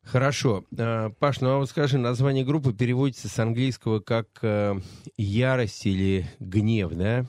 [0.05, 0.65] Хорошо.
[0.75, 4.81] Э, Паш, ну а вот скажи, название группы переводится с английского как э,
[5.19, 7.27] ярость или гнев, да?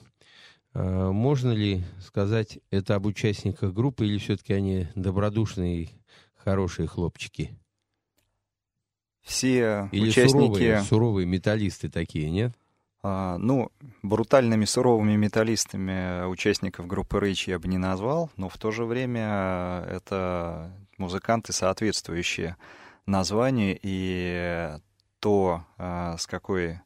[0.80, 5.89] А, можно ли сказать это об участниках группы, или все-таки они добродушные,
[6.36, 7.57] хорошие хлопчики?
[9.21, 10.32] Все или участники...
[10.32, 12.53] суровые, суровые металлисты такие, нет?
[13.03, 13.71] А, ну,
[14.03, 19.86] брутальными суровыми металлистами участников группы Рейч я бы не назвал, но в то же время
[19.89, 22.55] это музыканты, соответствующие
[23.05, 24.77] названию, и
[25.19, 26.80] то, а, с какой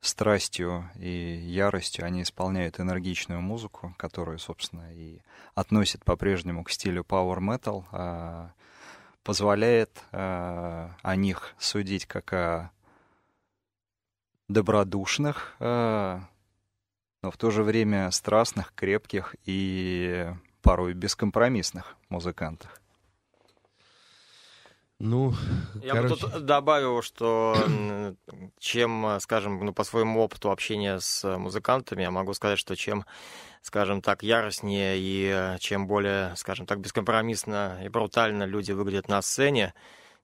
[0.00, 5.20] страстью и яростью они исполняют энергичную музыку, которую, собственно, и
[5.54, 8.52] относят по-прежнему к стилю power metal, а,
[9.22, 12.70] позволяет а, о них судить как о
[14.48, 16.22] добродушных, а,
[17.22, 20.32] но в то же время страстных, крепких и
[20.62, 22.80] порой бескомпромиссных музыкантах.
[24.98, 25.34] Ну,
[25.82, 26.14] я короче...
[26.14, 27.54] бы тут добавил, что
[28.58, 33.04] чем, скажем, ну, по своему опыту общения с музыкантами, я могу сказать, что чем,
[33.60, 39.74] скажем так, яростнее и чем более, скажем так, бескомпромиссно и брутально люди выглядят на сцене,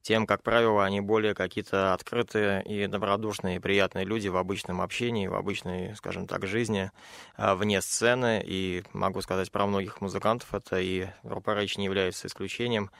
[0.03, 5.29] тем, как правило, они более какие-то открытые и добродушные, и приятные люди в обычном общении,
[5.29, 6.91] в обычной, скажем так, жизни,
[7.37, 8.43] а, вне сцены.
[8.45, 12.91] И могу сказать про многих музыкантов, это и группа Rage не является исключением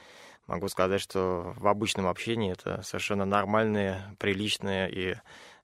[0.47, 5.15] могу сказать, что в обычном общении это совершенно нормальные, приличные и,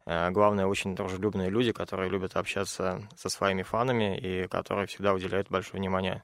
[0.06, 5.50] э, главное, очень дружелюбные люди, которые любят общаться со своими фанами и которые всегда уделяют
[5.50, 6.24] большое внимание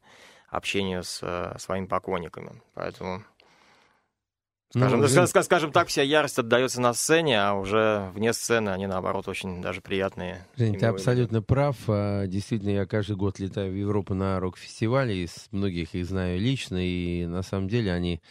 [0.49, 2.61] общению с э, своими поклонниками.
[2.73, 3.23] Поэтому
[4.69, 5.27] Скажем, ну, Жень...
[5.27, 9.81] скажем так, вся ярость отдается на сцене, а уже вне сцены они, наоборот, очень даже
[9.81, 10.45] приятные.
[10.57, 11.77] Жень, ты абсолютно прав.
[11.87, 16.77] А, действительно, я каждый год летаю в Европу на рок-фестивали, и многих их знаю лично,
[16.77, 18.21] и на самом деле они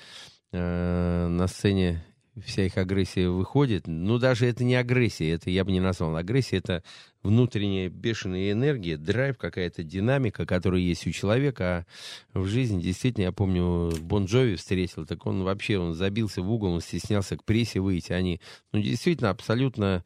[0.53, 2.05] э, на сцене
[2.43, 3.87] вся их агрессия выходит.
[3.87, 6.82] Ну, даже это не агрессия, это я бы не назвал агрессией, это
[7.22, 11.87] внутренняя бешеная энергия, драйв, какая-то динамика, которая есть у человека.
[12.32, 16.51] А в жизни, действительно, я помню, Бон Джови встретил, так он вообще, он забился в
[16.51, 18.12] угол, он стеснялся к прессе выйти.
[18.12, 18.41] Они,
[18.72, 20.05] ну, действительно, абсолютно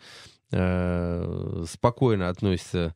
[0.50, 2.94] э, спокойно относятся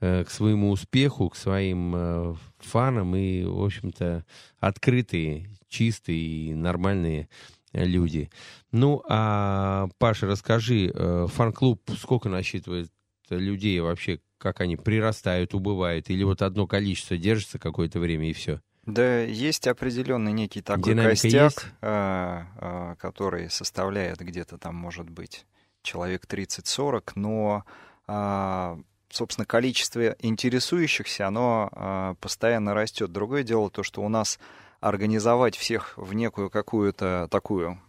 [0.00, 4.26] э, к своему успеху, к своим э, фанам и, в общем-то,
[4.58, 7.28] открытые, чистые и нормальные
[7.72, 8.30] люди.
[8.70, 12.90] Ну, а, Паша, расскажи, э, фан-клуб сколько насчитывает
[13.30, 18.60] людей вообще, как они прирастают, убывают, или вот одно количество держится какое-то время и все?
[18.84, 25.46] Да, есть определенный некий такой Динамика костяк, а, а, который составляет где-то там, может быть,
[25.82, 27.64] человек 30-40, но,
[28.08, 33.12] а, собственно, количество интересующихся, оно постоянно растет.
[33.12, 34.40] Другое дело то, что у нас
[34.82, 37.80] организовать всех в некую какую-то такую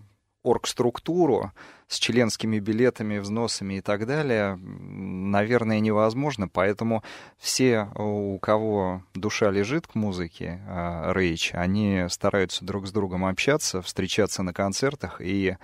[0.44, 1.52] оргструктуру
[1.88, 6.48] с членскими билетами, взносами и так далее, наверное, невозможно.
[6.48, 7.04] Поэтому
[7.38, 14.44] все, у кого душа лежит к музыке, Рейч, они стараются друг с другом общаться, встречаться
[14.44, 15.20] на концертах.
[15.20, 15.58] И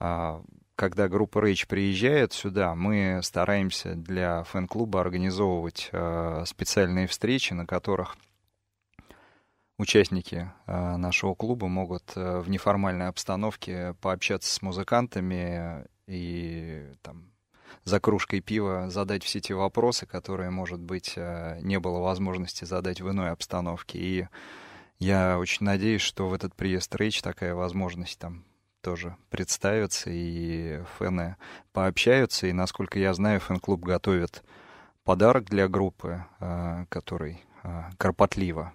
[0.00, 0.42] а,
[0.74, 5.90] когда группа Рейч приезжает сюда, мы стараемся для фэн-клуба организовывать
[6.44, 8.16] специальные встречи, на которых
[9.78, 17.30] участники э, нашего клуба могут э, в неформальной обстановке пообщаться с музыкантами и там
[17.84, 23.00] за кружкой пива задать все те вопросы, которые, может быть, э, не было возможности задать
[23.00, 23.98] в иной обстановке.
[23.98, 24.28] И
[24.98, 28.44] я очень надеюсь, что в этот приезд Рейч такая возможность там
[28.82, 31.36] тоже представится, и фэны
[31.72, 32.46] пообщаются.
[32.48, 34.42] И, насколько я знаю, фэн-клуб готовит
[35.04, 36.24] подарок для группы,
[36.88, 37.42] который
[37.98, 38.72] кропотливо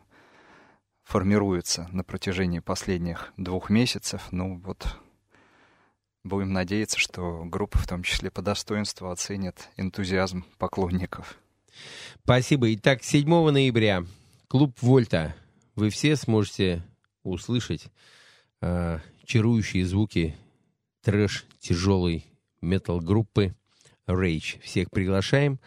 [1.03, 4.27] формируется на протяжении последних двух месяцев.
[4.31, 4.87] Ну вот
[6.23, 11.37] будем надеяться, что группа в том числе по достоинству оценит энтузиазм поклонников.
[12.23, 12.73] Спасибо.
[12.73, 14.05] Итак, 7 ноября
[14.47, 15.35] клуб Вольта.
[15.75, 16.83] Вы все сможете
[17.23, 17.87] услышать
[18.61, 20.35] э, чарующие звуки
[21.01, 22.25] трэш тяжелой
[22.61, 23.55] метал группы
[24.07, 24.61] Rage.
[24.61, 25.59] Всех приглашаем.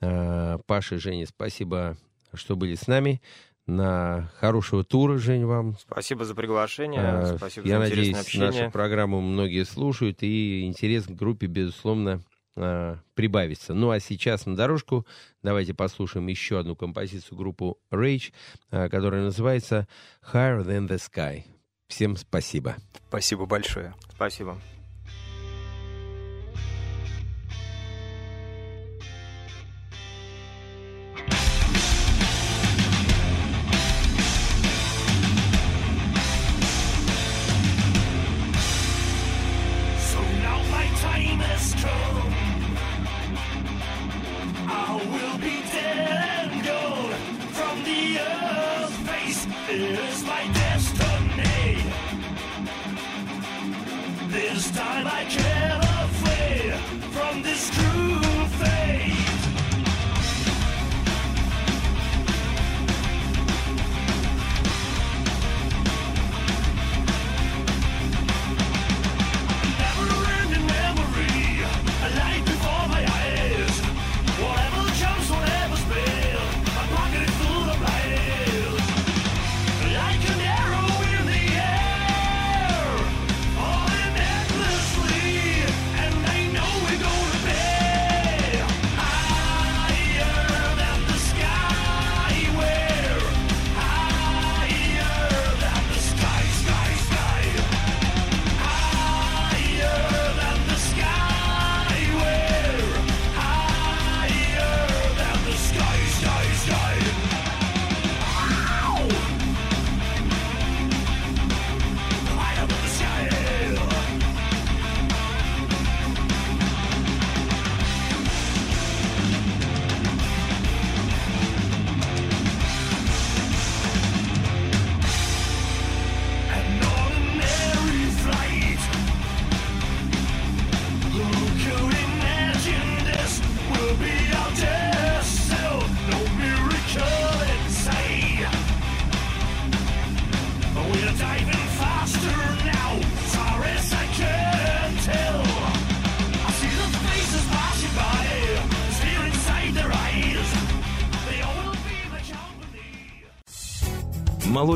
[0.00, 1.96] Э, Паша и Женя, спасибо,
[2.32, 3.20] что были с нами
[3.68, 5.76] на хорошего тура, Жень, вам.
[5.78, 8.46] Спасибо за приглашение, а, спасибо Я за надеюсь, общение.
[8.62, 12.20] нашу программу многие слушают, и интерес к группе, безусловно,
[12.56, 13.74] а, прибавится.
[13.74, 15.06] Ну а сейчас на дорожку
[15.42, 18.32] давайте послушаем еще одну композицию группу Rage,
[18.70, 19.86] а, которая называется
[20.32, 21.42] Higher Than The Sky.
[21.88, 22.76] Всем спасибо.
[23.08, 23.94] Спасибо большое.
[24.14, 24.58] Спасибо.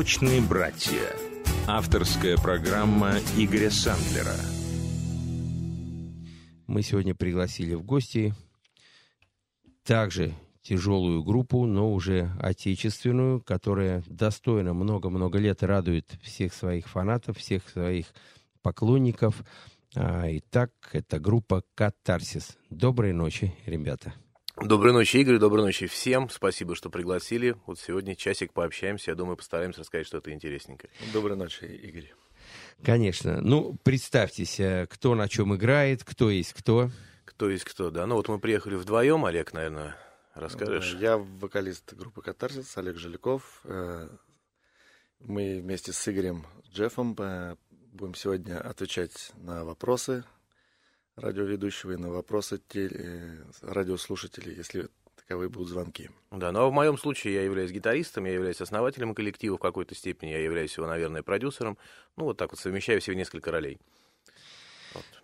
[0.03, 1.15] «Молочные братья».
[1.65, 4.35] Авторская программа Игоря Сандлера.
[6.67, 8.33] Мы сегодня пригласили в гости
[9.85, 17.69] также тяжелую группу, но уже отечественную, которая достойно много-много лет радует всех своих фанатов, всех
[17.69, 18.07] своих
[18.61, 19.41] поклонников.
[19.95, 22.57] А, итак, это группа «Катарсис».
[22.69, 24.13] Доброй ночи, ребята.
[24.61, 26.29] Доброй ночи, Игорь, доброй ночи всем.
[26.29, 27.55] Спасибо, что пригласили.
[27.65, 29.11] Вот сегодня часик пообщаемся.
[29.11, 30.91] Я думаю, постараемся рассказать что-то интересненькое.
[31.11, 32.13] Доброй ночи, Игорь.
[32.83, 33.41] Конечно.
[33.41, 36.91] Ну, представьтесь, э, кто на чем играет, кто есть кто.
[37.25, 38.05] Кто есть кто, да.
[38.05, 39.25] Ну вот мы приехали вдвоем.
[39.25, 39.97] Олег, наверное,
[40.35, 40.95] расскажешь.
[40.99, 43.61] Я вокалист группы «Катарсис», Олег Жиляков.
[43.63, 44.07] Э,
[45.19, 47.55] мы вместе с Игорем Джеффом э,
[47.91, 50.23] будем сегодня отвечать на вопросы
[51.15, 52.61] радиоведущего и на вопросы.
[52.73, 56.09] Э, радиослушателей, если таковые будут звонки.
[56.31, 60.31] Да, но в моем случае я являюсь гитаристом, я являюсь основателем коллектива в какой-то степени,
[60.31, 61.77] я являюсь его, наверное, продюсером.
[62.17, 63.79] Ну, вот так вот совмещаю себе несколько ролей.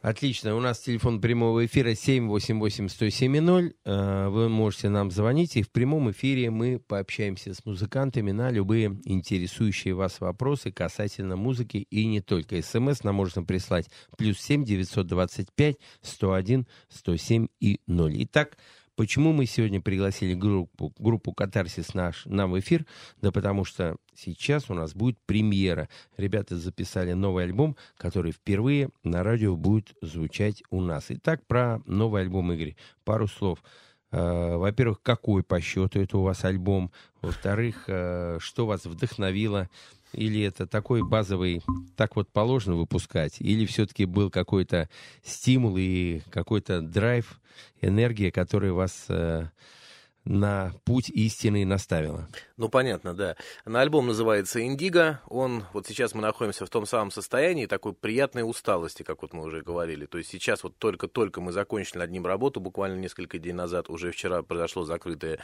[0.01, 0.55] Отлично.
[0.55, 3.75] У нас телефон прямого эфира 788-107-0.
[3.83, 8.99] Э, вы можете нам звонить, и в прямом эфире мы пообщаемся с музыкантами на любые
[9.03, 12.61] интересующие вас вопросы касательно музыки и не только.
[12.61, 18.23] СМС нам можно прислать плюс 7 925 101 107 и 0.
[18.23, 18.57] Итак,
[18.99, 22.85] Почему мы сегодня пригласили группу, группу «Катарсис» наш, нам в эфир?
[23.21, 25.89] Да потому что сейчас у нас будет премьера.
[26.17, 31.05] Ребята записали новый альбом, который впервые на радио будет звучать у нас.
[31.09, 32.75] Итак, про новый альбом, Игорь.
[33.03, 33.59] Пару слов.
[34.11, 36.91] Э, во-первых, какой по счету это у вас альбом?
[37.21, 39.69] Во-вторых, э, что вас вдохновило?
[40.13, 41.61] Или это такой базовый,
[41.95, 43.35] так вот положено выпускать?
[43.39, 44.89] Или все-таки был какой-то
[45.23, 47.39] стимул и какой-то драйв,
[47.81, 49.49] энергия, которая вас э,
[50.29, 52.29] на путь истины наставила?
[52.55, 53.35] Ну, понятно, да.
[53.65, 55.21] На альбом называется «Индиго».
[55.27, 59.43] Он, вот сейчас мы находимся в том самом состоянии такой приятной усталости, как вот мы
[59.43, 60.05] уже говорили.
[60.05, 64.11] То есть сейчас вот только-только мы закончили над ним работу, буквально несколько дней назад, уже
[64.11, 65.39] вчера произошло закрытое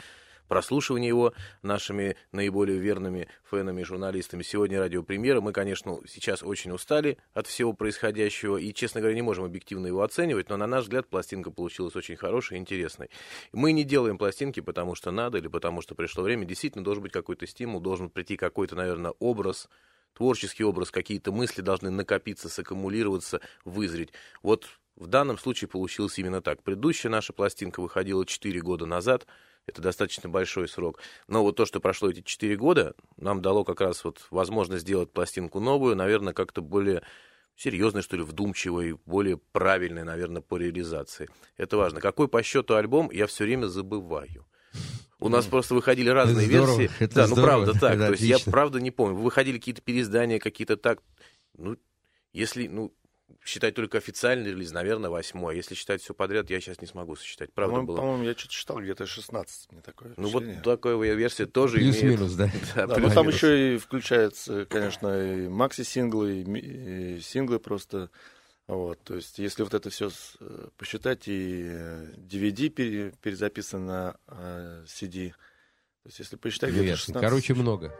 [0.48, 1.32] прослушивания его
[1.62, 4.42] нашими наиболее верными фенами, журналистами.
[4.42, 5.40] Сегодня радиопремьера.
[5.40, 10.02] Мы, конечно, сейчас очень устали от всего происходящего и, честно говоря, не можем объективно его
[10.02, 13.10] оценивать, но, на наш взгляд, пластинка получилась очень хорошей и интересной.
[13.52, 16.44] Мы не делаем пластинки, потому что надо или потому что пришло время.
[16.44, 19.68] Действительно, должен быть какой-то стимул, должен прийти какой-то, наверное, образ,
[20.14, 24.12] творческий образ, какие-то мысли должны накопиться, саккумулироваться, вызреть.
[24.42, 24.66] Вот
[24.96, 26.62] в данном случае получилось именно так.
[26.62, 29.26] Предыдущая наша пластинка выходила 4 года назад–
[29.66, 31.00] это достаточно большой срок.
[31.28, 35.12] Но вот то, что прошло эти четыре года, нам дало как раз вот возможность сделать
[35.12, 37.02] пластинку новую, наверное, как-то более
[37.56, 41.28] серьезной, что ли, вдумчивой, более правильной, наверное, по реализации.
[41.56, 42.00] Это важно.
[42.00, 44.46] Какой по счету альбом, я все время забываю.
[45.18, 47.02] У нас просто выходили разные здорово, версии.
[47.02, 47.94] Это да, здорово, ну правда так.
[47.94, 48.52] это То есть я отлично.
[48.52, 49.16] правда не помню.
[49.16, 51.02] Выходили какие-то переиздания, какие-то так.
[51.56, 51.78] Ну,
[52.34, 52.92] если, ну,
[53.46, 55.54] считать только официальный релиз, наверное, восьмой.
[55.54, 57.52] А если считать все подряд, я сейчас не смогу сосчитать.
[57.52, 57.96] Правда По-моему, было.
[57.96, 60.62] по-моему, я что-то считал, где-то 16, мне такое Ну вот впечатление.
[60.62, 61.98] такая версия тоже имеет.
[62.00, 62.50] Плюс-минус, да.
[62.74, 63.14] Да, Да, ну плюс-минус.
[63.14, 68.10] там еще и включается, конечно, и макси-синглы, и, ми- и синглы просто.
[68.66, 70.10] Вот, то есть, если вот это все
[70.76, 77.14] посчитать, и э, DVD пере- перезаписан на э, CD, то есть, если посчитать, где-то Ясно.
[77.14, 77.20] 16.
[77.30, 77.94] Короче, много.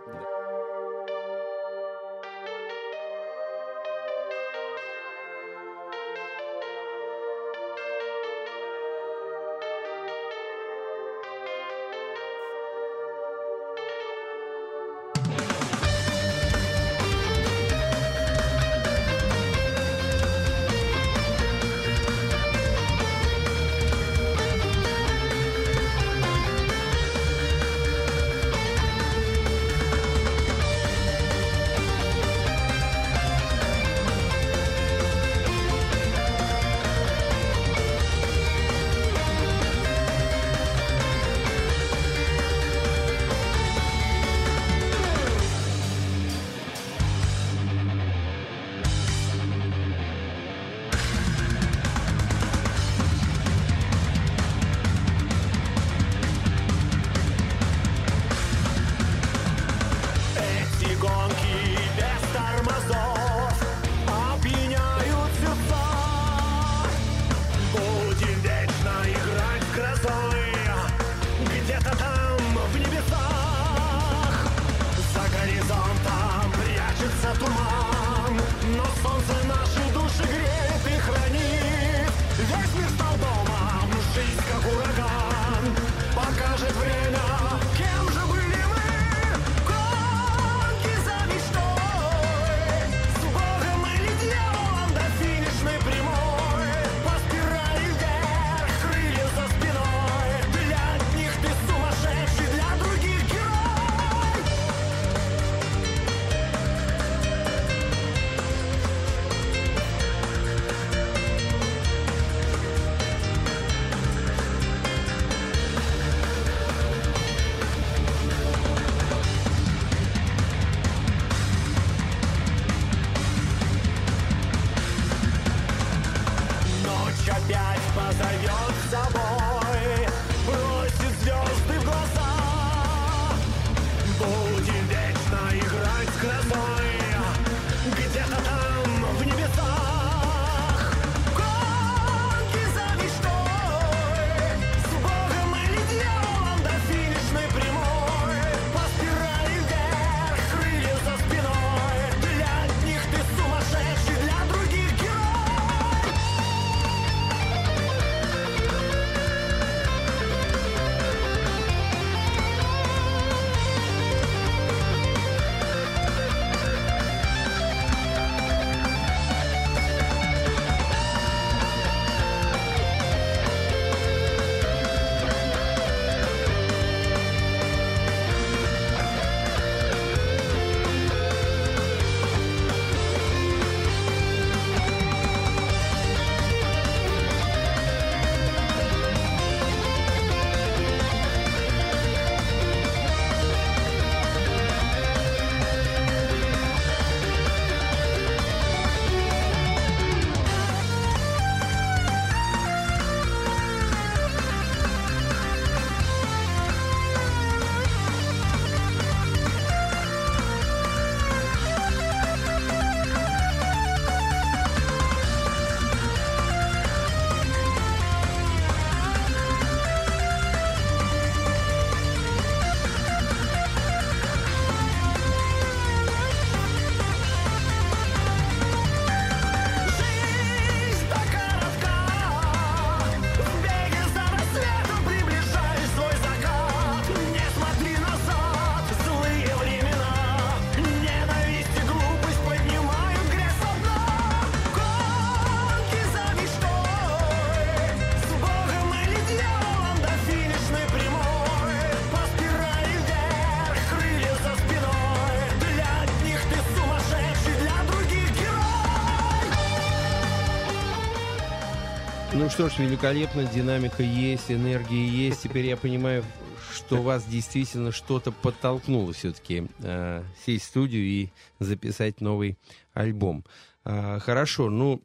[262.56, 265.42] Что ж, великолепно, динамика есть, энергия есть.
[265.42, 266.24] Теперь я понимаю,
[266.72, 271.28] что вас действительно что-то подтолкнуло все-таки э, сесть в студию и
[271.58, 272.56] записать новый
[272.94, 273.44] альбом.
[273.84, 275.02] Э, хорошо, ну,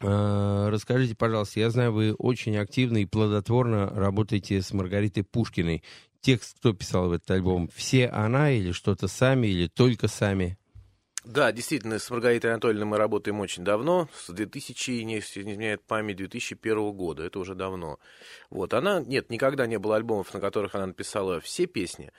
[0.00, 5.82] э, расскажите, пожалуйста, я знаю, вы очень активно и плодотворно работаете с Маргаритой Пушкиной.
[6.22, 7.68] Текст кто писал в этот альбом?
[7.74, 10.56] Все она или что-то сами, или только сами?
[11.24, 16.92] Да, действительно, с Маргаритой Анатольевной мы работаем очень давно, с 2000, не, изменяет память, 2001
[16.92, 17.98] года, это уже давно.
[18.50, 22.12] Вот, она, нет, никогда не было альбомов, на которых она написала все песни,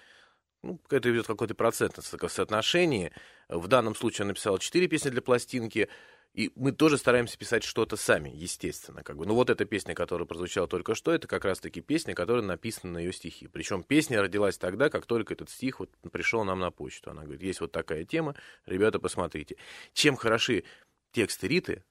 [0.63, 3.11] ну, это идет какое-то процентное соотношение.
[3.47, 5.87] В данном случае она написала 4 песни для пластинки,
[6.35, 9.03] и мы тоже стараемся писать что-то сами, естественно.
[9.03, 9.25] Как бы.
[9.25, 12.97] Ну вот эта песня, которая прозвучала только что, это как раз-таки песня, которая написана на
[12.97, 13.47] ее стихи.
[13.47, 17.11] Причем песня родилась тогда, как только этот стих вот пришел нам на почту.
[17.11, 19.55] Она говорит, есть вот такая тема, ребята, посмотрите.
[19.93, 20.65] Чем хороши
[21.13, 21.85] тексты Риты,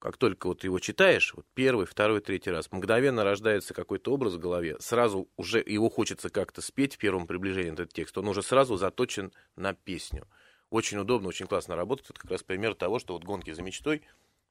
[0.00, 4.40] как только вот его читаешь, вот первый, второй, третий раз, мгновенно рождается какой-то образ в
[4.40, 8.76] голове, сразу уже его хочется как-то спеть в первом приближении этот текст, он уже сразу
[8.76, 10.26] заточен на песню.
[10.74, 12.10] Очень удобно, очень классно работает.
[12.10, 14.02] Это как раз пример того, что вот гонки за мечтой,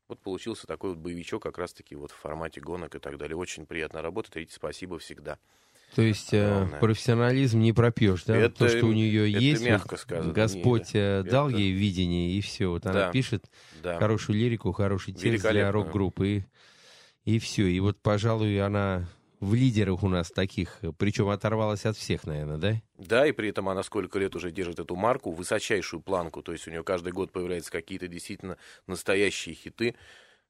[0.07, 3.35] вот получился такой вот боевичок как раз-таки вот в формате гонок и так далее.
[3.35, 4.33] Очень приятно работать.
[4.37, 5.37] Видите, спасибо всегда.
[5.95, 8.37] То есть э, профессионализм не пропьешь, да?
[8.37, 10.31] Это, То, что у нее это есть, мягко вот сказано.
[10.31, 12.67] Господь Не, дал это- ей видение, и все.
[12.67, 13.11] Вот она Да.
[13.11, 13.51] пишет
[13.83, 13.99] Да.
[13.99, 16.45] хорошую лирику, хороший текст для рок-группы,
[17.25, 17.67] и, и все.
[17.67, 19.09] И вот, пожалуй, она
[19.43, 22.81] в лидерах у нас таких, причем оторвалась от всех, наверное, да?
[22.97, 26.41] Да, и при этом она сколько лет уже держит эту марку, высочайшую планку.
[26.41, 29.95] То есть у нее каждый год появляются какие-то действительно настоящие хиты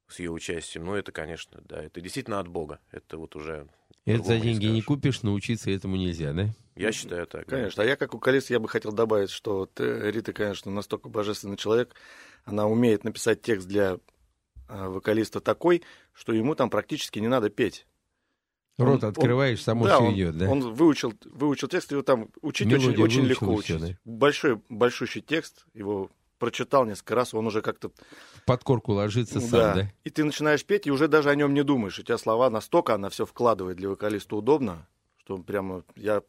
[0.08, 0.84] с ее участием.
[0.84, 2.78] Ну, это, конечно, да, это действительно от Бога.
[2.90, 3.68] Это вот уже...
[4.06, 4.84] Это за не деньги не скажешь.
[4.84, 6.50] купишь, научиться этому нельзя, да?
[6.76, 7.46] Я считаю так.
[7.46, 7.56] да.
[7.56, 7.82] Конечно.
[7.82, 11.56] А я, как вокалист, я бы хотел добавить, что вот, э, Рита, конечно, настолько божественный
[11.56, 11.94] человек.
[12.44, 13.98] Она умеет написать текст для
[14.68, 15.82] а, вокалиста такой,
[16.12, 17.86] что ему там практически не надо петь.
[18.76, 20.50] Рот Он- открываешь, само да, все он, идет, да?
[20.50, 23.96] он выучил, выучил текст, его там учить Мелодию очень, очень легко учить.
[24.04, 27.92] Большой, большущий текст, его прочитал несколько раз, он уже как-то...
[28.44, 29.74] Под корку ложится сам, да.
[29.74, 29.92] да?
[30.02, 31.98] И ты начинаешь петь, и уже даже о нем не думаешь.
[31.98, 34.86] У тебя слова настолько, она все вкладывает для вокалиста удобно,
[35.18, 36.22] что прямо я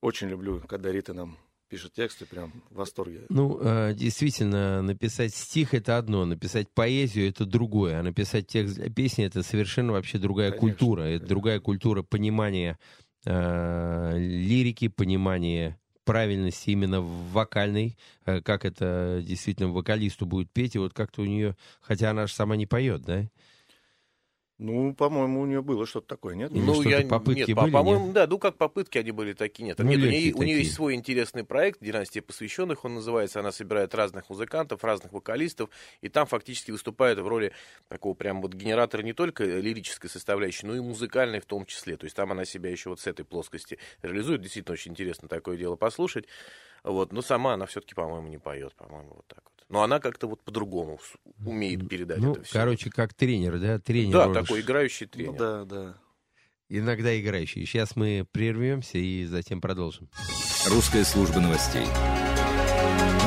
[0.00, 1.36] очень люблю, когда Рита нам
[1.68, 3.22] пишет тексты, прям в восторге.
[3.28, 8.90] Ну, э, действительно, написать стих это одно, написать поэзию это другое, а написать текст для
[8.90, 11.02] песни это совершенно вообще другая Конечно, культура.
[11.02, 11.28] Это конечно.
[11.28, 12.78] другая культура понимания
[13.24, 20.78] э, лирики, понимания правильности именно в вокальной, э, как это действительно вокалисту будет петь, и
[20.78, 23.28] вот как-то у нее, хотя она же сама не поет, да?
[24.58, 26.50] Ну, по-моему, у нее было что-то такое, нет?
[26.50, 29.64] Или Ну, я, попытки нет, были, по- по-моему, да, ну как попытки они были такие,
[29.64, 29.78] нет.
[29.78, 30.58] Ну, нет у, нее, у нее такие.
[30.58, 35.68] есть свой интересный проект, «Династия посвященных» он называется, она собирает разных музыкантов, разных вокалистов,
[36.00, 37.52] и там фактически выступает в роли
[37.88, 41.98] такого прям вот генератора не только лирической составляющей, но и музыкальной в том числе.
[41.98, 44.40] То есть там она себя еще вот с этой плоскости реализует.
[44.40, 46.24] Действительно очень интересно такое дело послушать.
[46.82, 47.12] Вот.
[47.12, 49.55] Но сама она все-таки, по-моему, не поет, по-моему, вот так вот.
[49.68, 51.00] Но она как-то вот по-другому
[51.44, 52.52] умеет передать Ну, это все.
[52.52, 53.78] короче, как тренер, да?
[53.80, 54.12] Тренер.
[54.12, 55.38] да, он такой играющий Ну, тренер.
[55.38, 55.94] да, да.
[56.68, 57.64] Иногда играющий.
[57.66, 60.08] Сейчас мы прервемся и затем продолжим.
[60.68, 61.86] Русская служба новостей.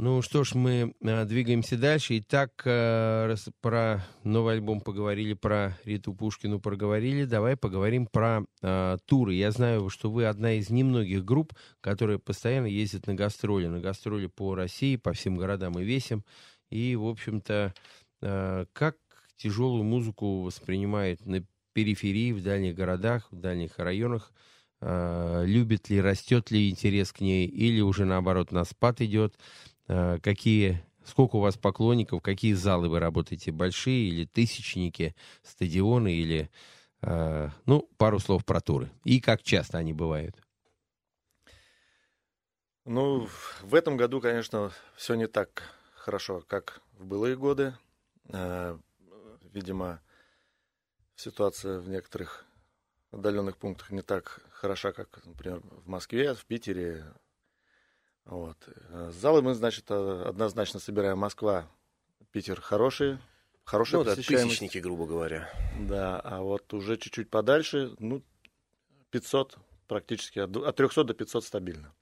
[0.00, 2.18] Ну что ж, мы э, двигаемся дальше.
[2.20, 8.96] Итак, э, раз про новый альбом поговорили, про Риту Пушкину проговорили, давай поговорим про э,
[9.06, 9.34] туры.
[9.34, 13.66] Я знаю, что вы одна из немногих групп, которые постоянно ездят на гастроли.
[13.66, 16.24] На гастроли по России, по всем городам и весям.
[16.70, 17.74] И, в общем-то,
[18.22, 18.96] э, как
[19.36, 24.32] тяжелую музыку воспринимают на периферии, в дальних городах, в дальних районах?
[24.80, 29.34] Э, любит ли, растет ли интерес к ней, или уже наоборот на спад идет?
[29.88, 36.50] Э, какие, сколько у вас поклонников, какие залы вы работаете, большие или тысячники, стадионы или,
[37.02, 38.90] э, ну, пару слов про туры.
[39.04, 40.36] И как часто они бывают.
[42.84, 43.28] Ну,
[43.62, 45.62] в этом году, конечно, все не так
[45.94, 47.74] хорошо, как в былые годы.
[48.28, 48.78] Э,
[49.52, 50.00] Видимо,
[51.16, 52.44] ситуация в некоторых
[53.10, 57.04] отдаленных пунктах не так хороша, как, например, в Москве, в Питере.
[58.28, 58.56] Вот.
[58.90, 61.66] Э, Залы мы, значит, э, однозначно собираем Москва,
[62.30, 63.18] Питер хорошие,
[63.64, 64.58] хорошая Ну да, посещаемость.
[64.58, 65.50] тысячники, грубо говоря.
[65.80, 68.22] Да, а вот уже чуть-чуть подальше, ну,
[69.10, 69.56] 500
[69.86, 71.94] практически, от ду- от 300 до 500 стабильно.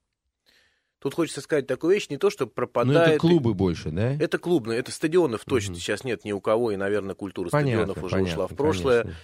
[0.98, 3.08] Тут хочется сказать такую вещь, не то, что Ну, пропадает...
[3.10, 4.14] это клубы больше, да?
[4.14, 5.80] Это клубные, это стадионов точно Мгм.
[5.80, 9.02] сейчас нет ни у кого, и, наверное, культура Понятно, стадионов уже понятно, ушла в прошлое.
[9.02, 9.20] конечно.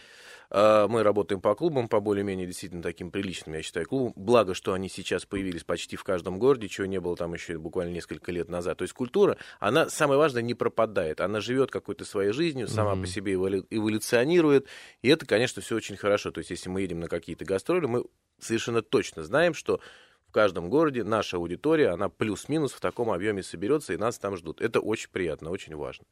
[0.54, 4.12] А, мы работаем по клубам, по более-менее действительно таким приличным, я считаю, клубам.
[4.16, 7.92] Благо, что они сейчас появились почти в каждом городе, чего не было там еще буквально
[7.92, 8.76] несколько лет назад.
[8.78, 11.22] То есть культура, она, самое важное, не пропадает.
[11.22, 13.00] Она живет какой-то своей жизнью, сама mm-hmm.
[13.00, 14.66] по себе эволюционирует.
[15.00, 16.30] И это, конечно, все очень хорошо.
[16.30, 18.04] То есть если мы едем на какие-то гастроли, мы
[18.38, 19.80] совершенно точно знаем, что
[20.28, 24.60] в каждом городе наша аудитория, она плюс-минус в таком объеме соберется, и нас там ждут.
[24.60, 26.04] Это очень приятно, очень важно.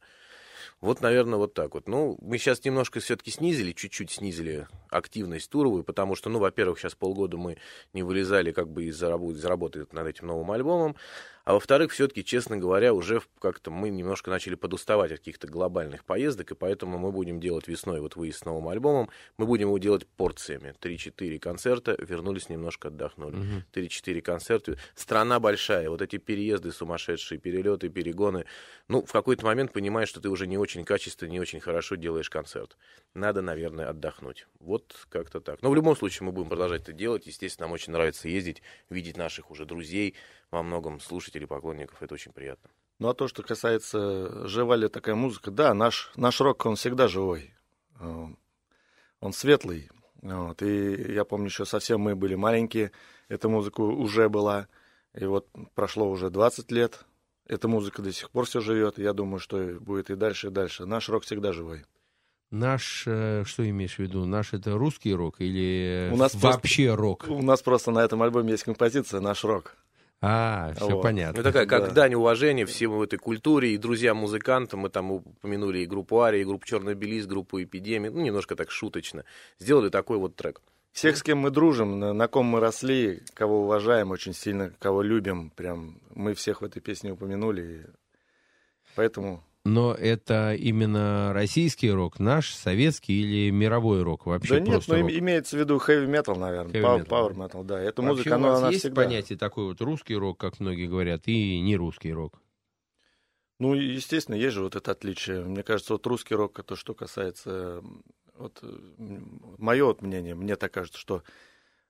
[0.81, 1.87] Вот, наверное, вот так вот.
[1.87, 6.95] Ну, мы сейчас немножко все-таки снизили, чуть-чуть снизили активность туровую, потому что, ну, во-первых, сейчас
[6.95, 7.57] полгода мы
[7.93, 10.95] не вылезали как бы из-за работы, из работы над этим новым альбомом,
[11.43, 16.51] а во-вторых, все-таки, честно говоря, уже как-то мы немножко начали подуставать от каких-то глобальных поездок,
[16.51, 20.05] и поэтому мы будем делать весной вот выезд с новым альбомом, мы будем его делать
[20.05, 20.75] порциями.
[20.79, 23.37] 3-4 концерта, вернулись, немножко отдохнули.
[23.37, 23.63] Угу.
[23.73, 24.77] 3-4 концерта.
[24.95, 28.45] Страна большая, вот эти переезды сумасшедшие, перелеты, перегоны.
[28.87, 32.29] Ну, в какой-то момент понимаешь, что ты уже не очень качественно, не очень хорошо делаешь
[32.29, 32.77] концерт.
[33.13, 34.47] Надо, наверное, отдохнуть.
[34.59, 35.61] Вот как-то так.
[35.61, 37.25] Но в любом случае мы будем продолжать это делать.
[37.25, 40.15] Естественно, нам очень нравится ездить, видеть наших уже друзей,
[40.51, 42.01] во многом слушателей, поклонников.
[42.01, 42.69] Это очень приятно.
[42.99, 47.07] Ну а то, что касается, жива ли такая музыка, да, наш, наш рок, он всегда
[47.07, 47.53] живой.
[47.99, 48.27] Э,
[49.19, 49.89] он светлый.
[50.21, 50.61] Вот.
[50.61, 52.91] И я помню, еще совсем мы были маленькие,
[53.27, 54.67] эта музыка уже была.
[55.13, 57.05] И вот прошло уже 20 лет,
[57.47, 58.97] эта музыка до сих пор все живет.
[58.97, 60.85] Я думаю, что будет и дальше, и дальше.
[60.85, 61.83] Наш рок всегда живой.
[62.51, 64.25] Наш, э, что имеешь в виду?
[64.25, 67.25] Наш это русский рок или у нас вообще просто, рок?
[67.29, 69.77] У нас просто на этом альбоме есть композиция «Наш рок».
[70.23, 71.01] А, все вот.
[71.01, 71.39] понятно.
[71.39, 71.91] Ну, такая, как да.
[71.91, 76.45] дань уважения всем в этой культуре, и друзьям-музыкантам, мы там упомянули и группу Ария, и
[76.45, 79.25] группу Черный Белиз, группу Эпидемия, ну, немножко так шуточно.
[79.57, 80.61] Сделали такой вот трек.
[80.91, 85.01] Всех, с кем мы дружим, на, на ком мы росли, кого уважаем очень сильно, кого
[85.01, 87.87] любим, прям мы всех в этой песне упомянули.
[88.95, 94.55] Поэтому но это именно российский рок, наш, советский или мировой рок вообще?
[94.55, 95.11] Да нет, ну рок?
[95.11, 97.79] имеется в виду heavy metal, наверное, heavy metal, power metal, да.
[97.79, 99.03] Эта вообще музыка, она, у вас есть всегда...
[99.03, 102.41] понятие такой вот русский рок, как многие говорят, и не русский рок?
[103.59, 105.43] Ну, естественно, есть же вот это отличие.
[105.43, 107.83] Мне кажется, вот русский рок, это что касается,
[108.35, 108.63] вот
[109.59, 111.21] мое вот мнение, мне так кажется, что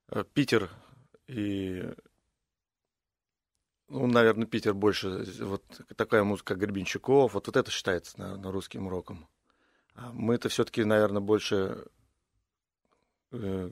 [0.09, 0.69] э, Питер
[1.27, 1.83] и
[3.91, 5.63] ну, наверное, Питер больше, вот
[5.97, 9.27] такая музыка, как Гребенщиков, вот, вот это считается, наверное, русским роком.
[9.95, 11.85] А мы это все-таки, наверное, больше...
[13.33, 13.69] Э,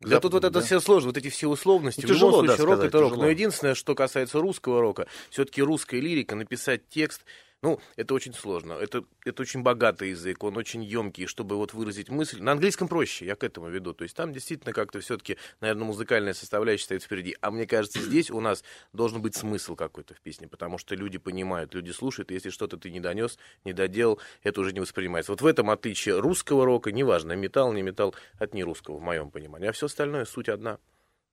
[0.00, 0.60] да тут вот это да?
[0.60, 2.02] все сложно, вот эти все условности.
[2.02, 3.10] Ну, тяжело, в любом случае, да, рок сказать, это рок.
[3.12, 3.24] Тяжело.
[3.24, 7.24] Но единственное, что касается русского рока, все-таки русская лирика, написать текст,
[7.62, 8.74] ну, это очень сложно.
[8.74, 12.40] Это, это очень богатый язык, он очень емкий, чтобы вот выразить мысль.
[12.40, 13.94] На английском проще, я к этому веду.
[13.94, 17.36] То есть там действительно как-то все-таки, наверное, музыкальная составляющая стоит впереди.
[17.40, 21.18] А мне кажется, здесь у нас должен быть смысл какой-то в песне, потому что люди
[21.18, 25.32] понимают, люди слушают, и если что-то ты не донес, не доделал, это уже не воспринимается.
[25.32, 29.30] Вот в этом отличие русского рока, неважно, металл, не металл, от не русского, в моем
[29.30, 29.68] понимании.
[29.68, 30.78] А все остальное суть одна.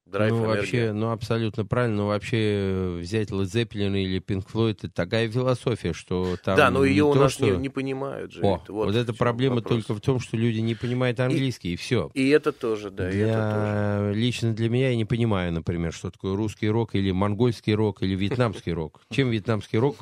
[0.06, 0.58] Драйв, ну, энергия.
[0.58, 1.98] вообще, ну, абсолютно правильно.
[1.98, 6.58] Ну, вообще, э, взять Led Zeppelin или Pink Floyd, это такая философия, что там...
[6.58, 7.46] Да, но ее у нас что...
[7.46, 8.42] не, не понимают же.
[8.42, 9.86] О, вот, вот эта проблема вопрос.
[9.86, 12.12] только в том, что люди не понимают английский, и, и все.
[12.14, 13.28] И это тоже, да, для...
[13.28, 14.20] это тоже.
[14.20, 18.14] Лично для меня я не понимаю, например, что такое русский рок или монгольский рок или
[18.14, 19.02] вьетнамский рок.
[19.10, 19.98] Чем вьетнамский рок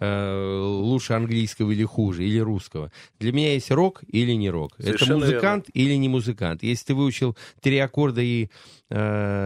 [0.00, 2.90] э, лучше английского или хуже, или русского?
[3.20, 4.72] Для меня есть рок или не рок.
[4.78, 6.62] это музыкант или не музыкант.
[6.62, 8.48] Если ты выучил три аккорда и
[8.90, 9.43] э,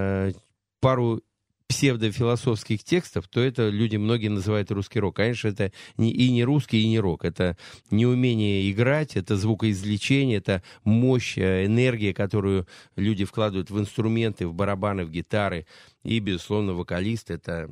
[0.80, 1.22] пару
[1.68, 5.16] псевдофилософских текстов, то это люди многие называют русский рок.
[5.16, 7.24] Конечно, это не, и не русский, и не рок.
[7.24, 7.57] Это
[7.90, 15.05] неумение играть, это звукоизвлечение, это мощь, э, энергия, которую люди вкладывают в инструменты, в барабаны,
[15.05, 15.66] в гитары.
[16.05, 17.70] И, безусловно, вокалист— это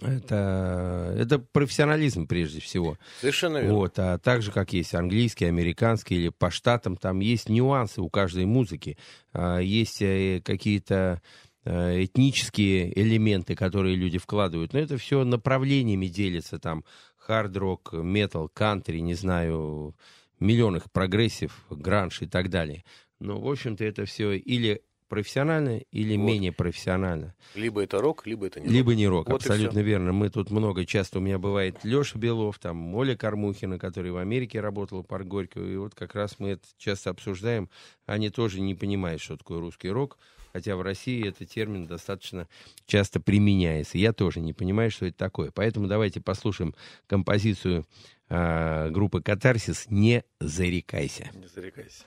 [0.00, 2.96] это, это профессионализм прежде всего.
[3.20, 3.74] Совершенно верно.
[3.74, 8.08] Вот, а так же, как есть английский, американский или по штатам, там есть нюансы у
[8.08, 8.96] каждой музыки.
[9.32, 11.20] А, есть э, какие-то
[11.64, 14.72] э, этнические элементы, которые люди вкладывают.
[14.72, 16.58] Но это все направлениями делится.
[16.58, 16.84] Там
[17.16, 19.94] хард-рок, метал, кантри, не знаю,
[20.38, 22.84] миллионах прогрессив, гранж и так далее.
[23.18, 26.24] Но, в общем-то, это все или профессионально или вот.
[26.24, 27.34] менее профессионально.
[27.54, 28.74] Либо это рок, либо это не рок.
[28.74, 30.12] Либо не рок, вот абсолютно верно.
[30.12, 34.60] Мы тут много, часто у меня бывает Леша Белов, там Оля Кормухина, который в Америке
[34.60, 37.68] работал, парк Горького, и вот как раз мы это часто обсуждаем.
[38.06, 40.16] Они тоже не понимают, что такое русский рок,
[40.52, 42.48] хотя в России этот термин достаточно
[42.86, 43.98] часто применяется.
[43.98, 45.50] Я тоже не понимаю, что это такое.
[45.50, 46.74] Поэтому давайте послушаем
[47.08, 47.84] композицию
[48.28, 51.28] э, группы «Катарсис» «Не зарекайся».
[51.34, 52.04] Не зарекайся.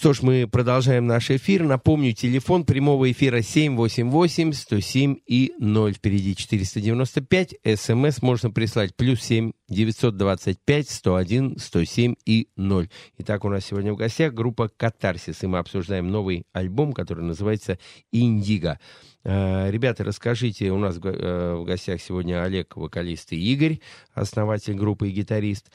[0.00, 1.62] Что ж, мы продолжаем наш эфир.
[1.62, 5.92] Напомню, телефон прямого эфира 788 107 и 0.
[5.92, 7.56] Впереди 495.
[7.76, 12.88] СМС можно прислать плюс 7 925 101 107 и 0.
[13.18, 17.78] Итак, у нас сегодня в гостях группа «Катарсис», и мы обсуждаем новый альбом, который называется
[18.10, 18.80] «Индиго».
[19.22, 23.80] Э, ребята, расскажите, у нас э, в гостях сегодня Олег, вокалист, и Игорь,
[24.14, 25.70] основатель группы и гитарист.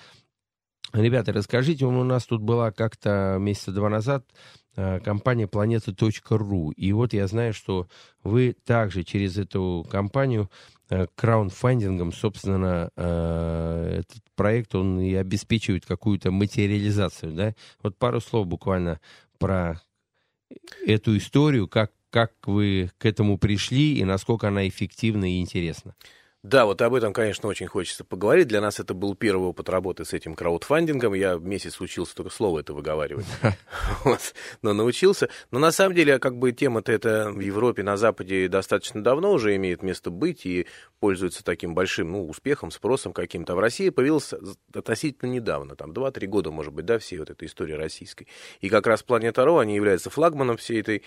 [0.93, 4.25] Ребята, расскажите, у нас тут была как-то месяца два назад
[4.75, 6.71] э, компания планета.ру.
[6.71, 7.88] И вот я знаю, что
[8.23, 10.49] вы также через эту компанию
[11.15, 17.55] краундфандингом, собственно, этот проект, он и обеспечивает какую-то материализацию, да?
[17.81, 18.99] Вот пару слов буквально
[19.39, 19.81] про
[20.86, 25.95] эту историю, как как вы к этому пришли и насколько она эффективна и интересна.
[26.46, 28.48] Да, вот об этом, конечно, очень хочется поговорить.
[28.48, 31.16] Для нас это был первый опыт работы с этим краудфандингом.
[31.16, 33.26] Я месяц учился только слово это выговаривать.
[34.62, 35.28] Но научился.
[35.50, 39.56] Но на самом деле, как бы тема-то это в Европе, на Западе достаточно давно уже
[39.56, 40.68] имеет место быть и
[41.00, 43.54] пользуется таким большим ну, успехом, спросом каким-то.
[43.54, 44.38] А в России появился
[44.72, 48.28] относительно недавно, там 2-3 года, может быть, да, всей вот этой истории российской.
[48.62, 51.02] И как раз Планета Ро, они являются флагманом всей этой,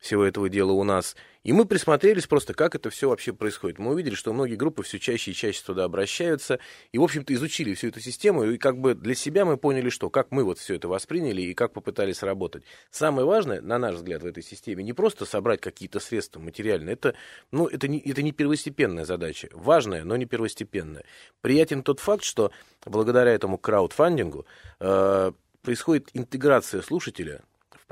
[0.00, 1.16] всего этого дела у нас.
[1.42, 3.78] И мы присмотрелись просто, как это все вообще происходит.
[3.78, 6.60] Мы увидели, что многие группы все чаще и чаще туда обращаются,
[6.92, 10.08] и, в общем-то, изучили всю эту систему, и как бы для себя мы поняли, что,
[10.08, 12.62] как мы вот все это восприняли и как попытались работать.
[12.90, 17.14] Самое важное, на наш взгляд, в этой системе, не просто собрать какие-то средства материальные, это,
[17.50, 21.04] ну, это, не, это не первостепенная задача, важная, но не первостепенная.
[21.40, 22.52] Приятен тот факт, что
[22.86, 24.46] благодаря этому краудфандингу
[24.78, 25.32] э,
[25.62, 27.42] происходит интеграция слушателя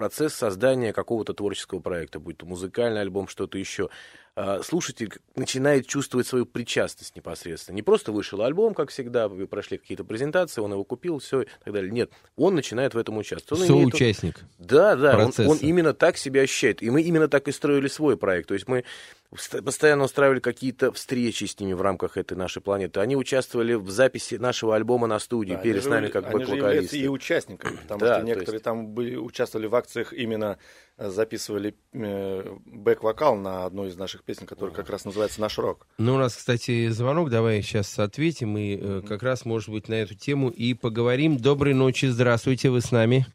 [0.01, 3.91] процесс создания какого-то творческого проекта, будь то музыкальный альбом, что-то еще.
[4.35, 7.75] А, слушатель начинает чувствовать свою причастность непосредственно.
[7.77, 11.47] Не просто вышел альбом, как всегда, вы прошли какие-то презентации, он его купил, все и
[11.63, 11.93] так далее.
[11.93, 13.69] Нет, он начинает в этом участвовать.
[13.69, 14.39] Он Соучастник.
[14.39, 14.71] Имеет...
[14.71, 16.83] Да, да, он, он именно так себя ощущает.
[16.83, 18.49] И мы именно так и строили свой проект.
[18.49, 18.85] То есть мы
[19.31, 23.01] постоянно устраивали какие-то встречи с ними в рамках этой нашей планеты.
[23.01, 26.99] Они участвовали в записи нашего альбома на студии, да, пели с нами как бэк-вокалисты.
[26.99, 28.65] и участниками, потому да, что некоторые есть...
[28.65, 30.59] там были, участвовали в акциях именно
[30.99, 35.87] э, записывали э, бэк-вокал на одну из наших песен, которая как раз называется «Наш рок».
[35.99, 39.95] Ну, у нас, кстати, звонок, давай сейчас ответим, и э, как раз, может быть, на
[39.95, 41.37] эту тему и поговорим.
[41.37, 43.27] Доброй ночи, здравствуйте, вы с нами.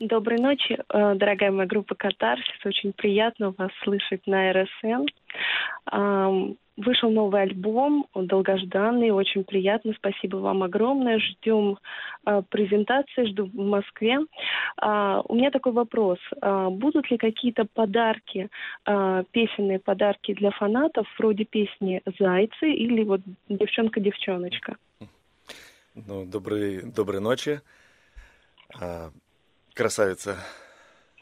[0.00, 2.64] Доброй ночи, э, дорогая моя группа «Катарсис».
[2.64, 5.06] Очень приятно вас слышать на РСН.
[6.76, 9.92] Вышел новый альбом, он долгожданный, очень приятно.
[9.96, 11.20] Спасибо вам огромное.
[11.20, 11.78] Ждем
[12.26, 14.18] э, презентации, жду в Москве.
[14.78, 16.18] А, у меня такой вопрос.
[16.40, 18.48] А, будут ли какие-то подарки,
[18.84, 24.76] а, песенные подарки для фанатов, вроде песни «Зайцы» или вот «Девчонка-девчоночка»?
[25.94, 27.60] Ну, доброй, доброй ночи
[29.74, 30.38] красавица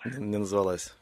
[0.04, 0.94] не назвалась?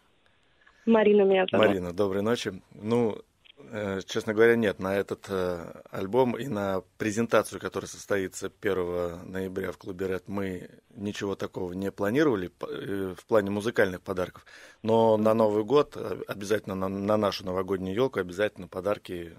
[0.87, 1.67] Марина меня зовут.
[1.67, 2.63] Марина, доброй ночи.
[2.73, 3.21] Ну,
[3.59, 9.73] э, честно говоря, нет, на этот э, альбом и на презентацию, которая состоится 1 ноября
[9.73, 14.47] в клубе Red, мы ничего такого не планировали э, в плане музыкальных подарков.
[14.83, 15.97] Но на Новый год
[16.29, 19.37] обязательно на, на нашу новогоднюю елку обязательно подарки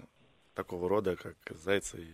[0.54, 2.12] такого рода, как зайцы и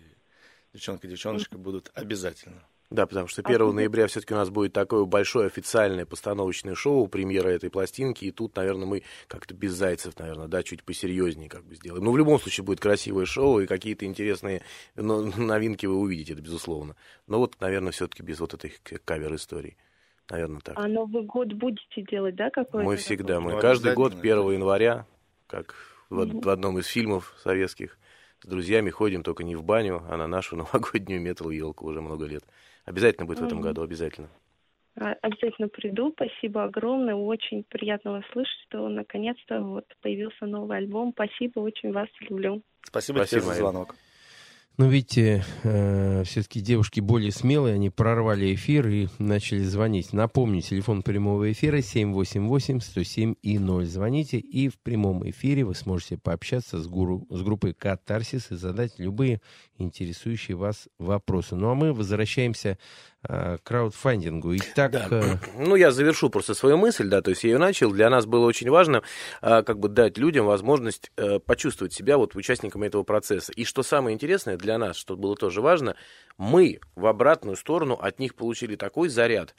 [0.73, 2.65] девчонка-девчоночка будут обязательно.
[2.91, 7.07] Да, потому что 1 а ноября все-таки у нас будет такое большое официальное постановочное шоу,
[7.07, 11.65] премьера этой пластинки, и тут, наверное, мы как-то без зайцев, наверное, да, чуть посерьезнее как
[11.65, 12.05] бы сделаем.
[12.05, 14.63] Но в любом случае будет красивое шоу, и какие-то интересные
[14.97, 16.97] ну, новинки вы увидите, это безусловно.
[17.27, 18.73] Но вот, наверное, все-таки без вот этой
[19.05, 19.77] кавер-истории.
[20.31, 20.79] Наверное, так.
[20.79, 22.87] А Новый год будете делать, да, какой-то?
[22.87, 25.07] Мы всегда, мы ну, каждый год 1 января,
[25.47, 25.75] как
[26.09, 27.99] в, в одном из фильмов советских,
[28.43, 32.45] с друзьями ходим только не в баню, а на нашу новогоднюю метал-елку уже много лет.
[32.89, 34.31] Обязательно будет в этом году, обязательно.
[34.97, 36.11] А, обязательно приду.
[36.13, 37.15] Спасибо огромное.
[37.15, 41.13] Очень приятно вас слышать, что наконец-то вот появился новый альбом.
[41.13, 42.63] Спасибо, очень вас люблю.
[42.83, 43.95] Спасибо, Спасибо тебе за звонок.
[44.79, 50.13] Но видите, э, все-таки девушки более смелые, они прорвали эфир и начали звонить.
[50.13, 53.87] Напомню, телефон прямого эфира 788-107 и 0.
[53.87, 59.01] Звоните, и в прямом эфире вы сможете пообщаться с, гуру, с группой Катарсис и задать
[59.01, 59.41] любые
[59.79, 61.57] интересующие вас вопросы.
[61.57, 62.79] Ну а мы возвращаемся
[63.29, 64.57] э, краудфандингу.
[64.57, 65.09] Итак, да.
[65.11, 65.37] Э...
[65.59, 67.91] Ну, я завершу просто свою мысль, да, то есть я ее начал.
[67.91, 69.03] Для нас было очень важно
[69.43, 71.11] э, как бы дать людям возможность
[71.47, 73.53] почувствовать себя вот участниками этого процесса.
[73.53, 75.97] И что самое интересное для нас, что было тоже важно,
[76.37, 79.55] мы в обратную сторону от них получили такой заряд,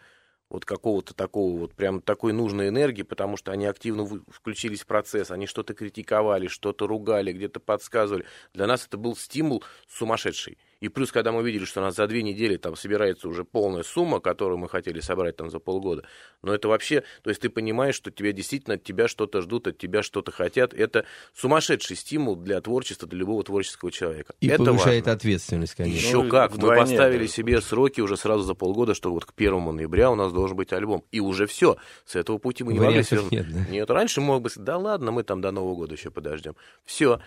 [0.49, 5.31] вот какого-то такого вот прям такой нужной энергии, потому что они активно включились в процесс,
[5.31, 8.25] они что-то критиковали, что-то ругали, где-то подсказывали.
[8.53, 10.57] Для нас это был стимул сумасшедший.
[10.81, 13.83] И плюс, когда мы увидели, что у нас за две недели там собирается уже полная
[13.83, 16.03] сумма, которую мы хотели собрать там за полгода,
[16.41, 19.77] но это вообще, то есть ты понимаешь, что тебя действительно от тебя что-то ждут, от
[19.77, 20.73] тебя что-то хотят.
[20.73, 24.33] Это сумасшедший стимул для творчества, для любого творческого человека.
[24.39, 25.13] И это повышает важно.
[25.13, 25.97] ответственность, конечно.
[25.97, 26.51] Еще Ну, как.
[26.51, 27.31] Мы вдвойне, поставили да.
[27.31, 30.71] себе сроки уже сразу за полгода, что вот к первому ноября у нас должен быть
[30.71, 31.03] альбом.
[31.11, 31.77] И уже все.
[32.05, 33.31] С этого пути мы не могли Вариантов свернуть.
[33.31, 33.71] нет, да?
[33.71, 36.55] Нет, раньше мог бы сказать, да ладно, мы там до Нового года еще подождем.
[36.85, 37.19] Все.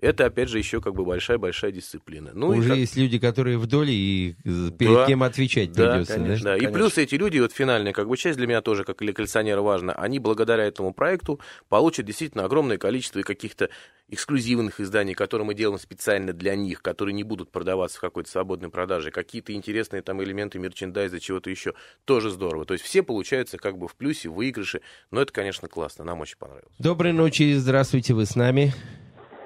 [0.00, 2.30] Это, опять же, еще как бы большая-большая дисциплина.
[2.34, 4.34] Ну, и Уже как- есть люди, которые в доле, и
[4.78, 5.06] перед Да.
[5.06, 6.44] кем отвечать Да, придется, конечно.
[6.44, 6.50] да?
[6.50, 6.78] Да, и Конечно.
[6.78, 9.92] плюс эти люди, вот финальная как бы часть для меня тоже, как для коллекционера важно,
[9.92, 13.68] они благодаря этому проекту получат действительно огромное количество и каких-то
[14.08, 18.68] эксклюзивных изданий, которые мы делаем специально для них, которые не будут продаваться в какой-то свободной
[18.68, 21.74] продаже, какие-то интересные там элементы мерчендайза, чего-то еще,
[22.06, 22.64] тоже здорово.
[22.64, 26.20] То есть все получаются как бы в плюсе, в выигрыше, но это, конечно, классно, нам
[26.20, 26.72] очень понравилось.
[26.78, 28.72] Доброй ночи, здравствуйте, вы с нами.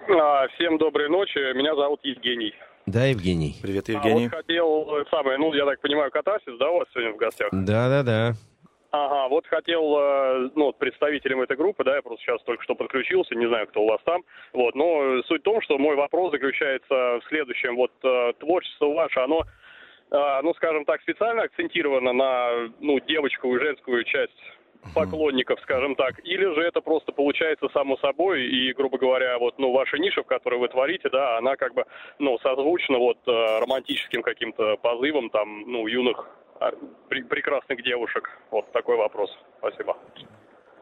[0.08, 1.38] А, Всем доброй ночи.
[1.54, 2.54] Меня зовут Евгений.
[2.86, 3.54] Да, Евгений?
[3.62, 4.24] Привет, А Евгений.
[4.28, 7.48] вот хотел э, самое, ну, я так понимаю, катарсис, да, у вас сегодня в гостях?
[7.50, 8.32] Да-да-да.
[8.90, 12.74] Ага, вот хотел, э, ну, вот представителем этой группы, да, я просто сейчас только что
[12.74, 14.22] подключился, не знаю, кто у вас там,
[14.52, 19.20] вот, но суть в том, что мой вопрос заключается в следующем, вот, э, творчество ваше,
[19.20, 19.42] оно,
[20.10, 24.38] ну, скажем так, специально акцентировано на, ну, девочковую, женскую часть
[24.92, 29.72] поклонников, скажем так, или же это просто получается само собой, и, грубо говоря, вот, ну,
[29.72, 31.84] ваша ниша, в которой вы творите, да, она как бы,
[32.18, 36.28] ну, созвучна вот э, романтическим каким-то позывом, там, ну, юных
[36.60, 36.70] а,
[37.08, 38.30] пре- прекрасных девушек.
[38.50, 39.30] Вот такой вопрос.
[39.58, 39.96] Спасибо.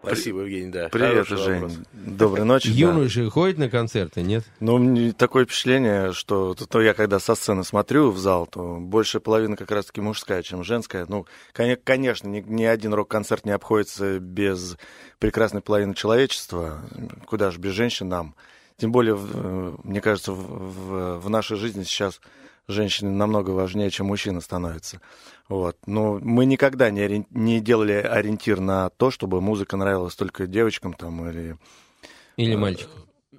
[0.02, 0.88] Спасибо, Евгений, да.
[0.88, 1.60] Привет, Жень.
[1.60, 1.78] вопрос.
[1.92, 2.68] Доброй ночи.
[2.72, 2.74] да.
[2.74, 4.44] Юноши ходят на концерты, нет?
[4.60, 9.20] Ну, такое впечатление, что то, то я когда со сцены смотрю в зал, то больше
[9.20, 11.06] половина как раз-таки мужская, чем женская.
[11.08, 14.76] Ну, коне- конечно, ни, ни один рок-концерт не обходится без
[15.20, 16.80] прекрасной половины человечества.
[17.26, 18.34] Куда же без женщин нам?
[18.78, 22.20] Тем более, э, мне кажется, в, в- в нашей жизни сейчас
[22.68, 25.00] женщины намного важнее, чем мужчины становятся.
[25.48, 25.76] Вот.
[25.86, 30.94] Но мы никогда не, ори- не делали ориентир на то, чтобы музыка нравилась только девочкам
[30.94, 31.56] там или
[32.36, 32.90] Или Э, мальчику?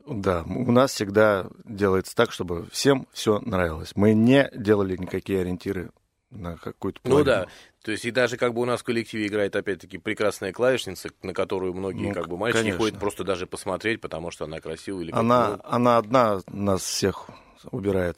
[0.08, 3.94] да, у нас всегда делается так, чтобы всем все нравилось.
[3.96, 5.92] Мы не делали никакие ориентиры
[6.30, 7.26] на какую-то Ну половину.
[7.26, 7.48] да,
[7.84, 11.34] то есть и даже как бы у нас в коллективе играет опять-таки прекрасная клавишница, на
[11.34, 12.78] которую многие Ну, как бы мальчики конечно.
[12.80, 17.30] ходят просто даже посмотреть, потому что она красивая или Она, ну, она одна нас всех
[17.72, 18.18] убирает.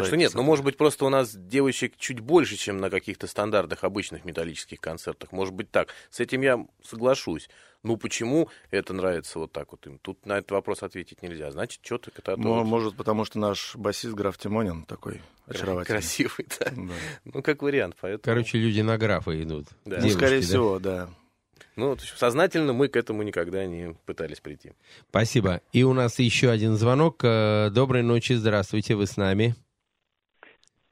[0.00, 3.26] Так что нет, ну может быть просто у нас девочек чуть больше, чем на каких-то
[3.26, 5.32] стандартных обычных металлических концертах.
[5.32, 5.88] Может быть так.
[6.10, 7.48] С этим я соглашусь.
[7.82, 9.98] Ну почему это нравится вот так вот им?
[9.98, 11.50] Тут на этот вопрос ответить нельзя.
[11.50, 15.98] Значит, что-то это Ну, может, потому что наш басист граф Тимонин такой очаровательный.
[15.98, 16.70] красивый, да.
[16.70, 16.92] Да.
[17.24, 18.22] Ну как вариант, поэтому.
[18.22, 19.66] Короче, люди на графа идут.
[19.84, 19.96] Да.
[19.96, 20.46] Ну, Девушки, скорее да?
[20.46, 21.10] всего, да.
[21.76, 24.72] Ну, то есть сознательно мы к этому никогда не пытались прийти.
[25.10, 25.60] Спасибо.
[25.72, 27.20] И у нас еще один звонок.
[27.24, 29.56] Э, Доброй ночи, здравствуйте, вы с нами.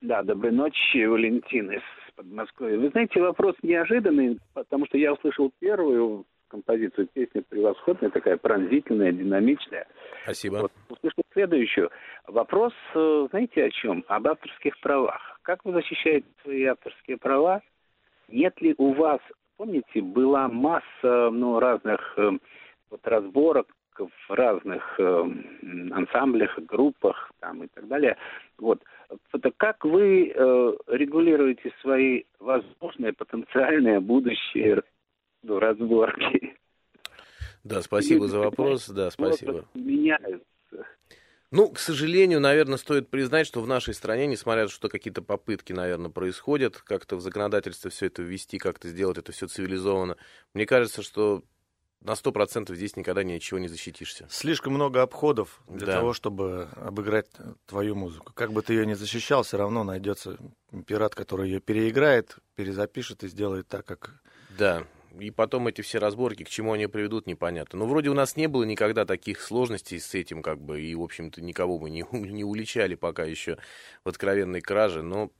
[0.03, 1.83] Да, доброй ночи, Валентин из
[2.17, 2.77] Подмосковья.
[2.77, 9.87] Вы знаете, вопрос неожиданный, потому что я услышал первую композицию песни превосходная, такая пронзительная, динамичная.
[10.25, 10.57] Спасибо.
[10.63, 11.91] Вот, услышал следующую.
[12.27, 14.05] Вопрос, э, знаете, о чем?
[14.09, 15.39] Об авторских правах.
[15.43, 17.63] Как вы защищаете свои авторские права?
[18.27, 19.21] Нет ли у вас,
[19.57, 22.33] помните, была масса ну, разных э,
[22.91, 23.69] вот, разборок
[23.99, 25.25] в разных э,
[25.93, 28.17] ансамблях, группах там, и так далее.
[28.59, 28.83] Вот.
[29.33, 34.83] Это как вы э, регулируете свои возможные потенциальные будущие
[35.43, 36.57] ну, разборки?
[37.65, 38.89] Да, спасибо за вопрос.
[38.89, 39.65] Да, спасибо.
[39.75, 40.47] Меняются.
[41.53, 45.21] Ну, к сожалению, наверное, стоит признать, что в нашей стране, несмотря на то, что какие-то
[45.21, 50.17] попытки, наверное, происходят, как-то в законодательство все это ввести, как-то сделать это все цивилизованно,
[50.55, 51.43] мне кажется, что
[52.05, 54.27] на сто процентов здесь никогда ничего не защитишься.
[54.31, 55.93] Слишком много обходов для Да.
[55.95, 57.27] того, чтобы обыграть
[57.67, 58.33] твою музыку.
[58.35, 60.37] Как бы ты ее ни защищал, все равно найдется
[60.87, 64.21] пират, который ее переиграет, перезапишет и сделает так, как
[64.51, 64.85] Да,
[65.19, 67.79] и потом эти все разборки, к чему они приведут, непонятно.
[67.79, 71.03] Но вроде у нас не было никогда таких сложностей с этим, как бы, и, в
[71.03, 73.59] общем-то, никого мы не, не уличали пока еще
[74.05, 75.31] в откровенной краже, но...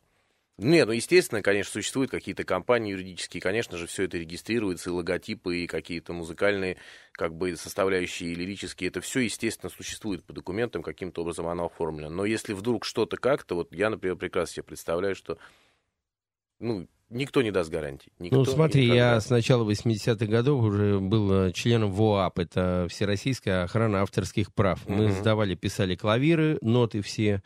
[0.63, 5.59] Нет, ну, естественно, конечно, существуют какие-то компании юридические, конечно же, все это регистрируется, и логотипы,
[5.59, 6.77] и какие-то музыкальные,
[7.13, 12.11] как бы, составляющие, и лирические, это все, естественно, существует по документам, каким-то образом оно оформлено.
[12.11, 15.37] Но если вдруг что-то как-то, вот я, например, прекрасно себе представляю, что,
[16.61, 18.13] ну, никто не даст гарантий.
[18.19, 19.15] Никто Ну, смотри, никогда.
[19.15, 24.89] я с начала 80-х годов уже был э, членом ВОАП, это Всероссийская охрана авторских прав.
[24.89, 25.13] Мы Мгм.
[25.13, 27.43] сдавали, писали клавиры, ноты все,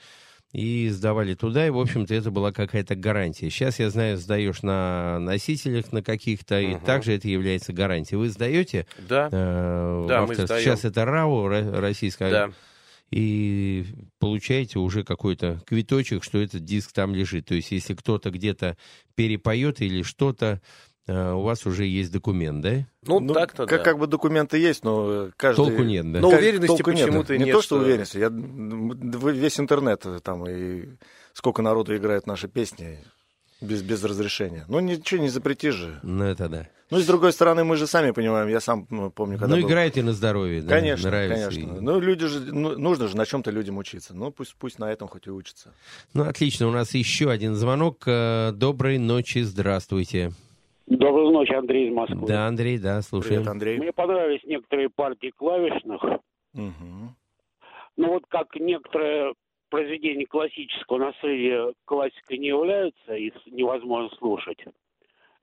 [0.57, 3.51] и сдавали туда, и, в общем-то, это была какая-то гарантия.
[3.51, 6.81] Сейчас, я знаю, сдаешь на носителях на каких-то, и Мгм.
[6.81, 8.17] также это является гарантией.
[8.17, 8.87] Вы сдаете?
[9.07, 10.63] Да, э, Да, мы сдаем.
[10.65, 12.31] Сейчас это РАО, Ро- российская.
[12.31, 12.51] да.
[13.13, 13.85] и
[14.19, 17.47] получаете уже какой-то квиточек, что этот диск там лежит.
[17.47, 18.77] То есть если кто-то где-то
[19.15, 20.61] перепоет или что-то,
[21.09, 22.87] у вас уже есть документ, да?
[23.03, 23.85] Ну, ну так-то как, да.
[23.85, 25.57] как бы документы есть, но каждый...
[25.57, 26.21] Толку нет, да?
[26.21, 27.07] Но Как- уверенности толку нет.
[27.07, 28.19] почему-то Не нет, то, что что- уверенности.
[28.19, 28.29] Я,
[29.33, 30.89] весь интернет э, там и
[31.33, 32.99] сколько народу играет наши песни
[33.61, 34.65] без, без разрешения.
[34.69, 36.01] Ну, ничего не запретишь же.
[36.03, 36.69] Ну, это да.
[36.91, 39.63] Ну, и с другой стороны, мы же сами понимаем, я сам ну, помню, когда ну,
[39.63, 39.69] был...
[39.69, 40.69] играйте на здоровье, да?
[40.77, 41.49] Конечно, Нравится.
[41.51, 41.77] конечно.
[41.77, 44.15] И- Ну, люди же, ну, нужно же на чем-то людям учиться.
[44.15, 45.73] Ну, пусть, пусть на этом хоть и учатся.
[46.15, 48.03] Ну, отлично, у нас еще один звонок.
[48.07, 50.33] Э, Доброй ночи, здравствуйте.
[50.87, 52.27] Доброй ночи, Андрей из Москвы.
[52.29, 53.37] Да, Андрей, да, слушаем.
[53.43, 53.79] Привет, Андрей.
[53.79, 56.03] Мне понравились некоторые партии клавишных.
[56.55, 57.17] Мгм.
[57.97, 59.35] Но вот как некоторые
[59.69, 64.59] произведения классического наследия классикой не являются и с- невозможно слушать,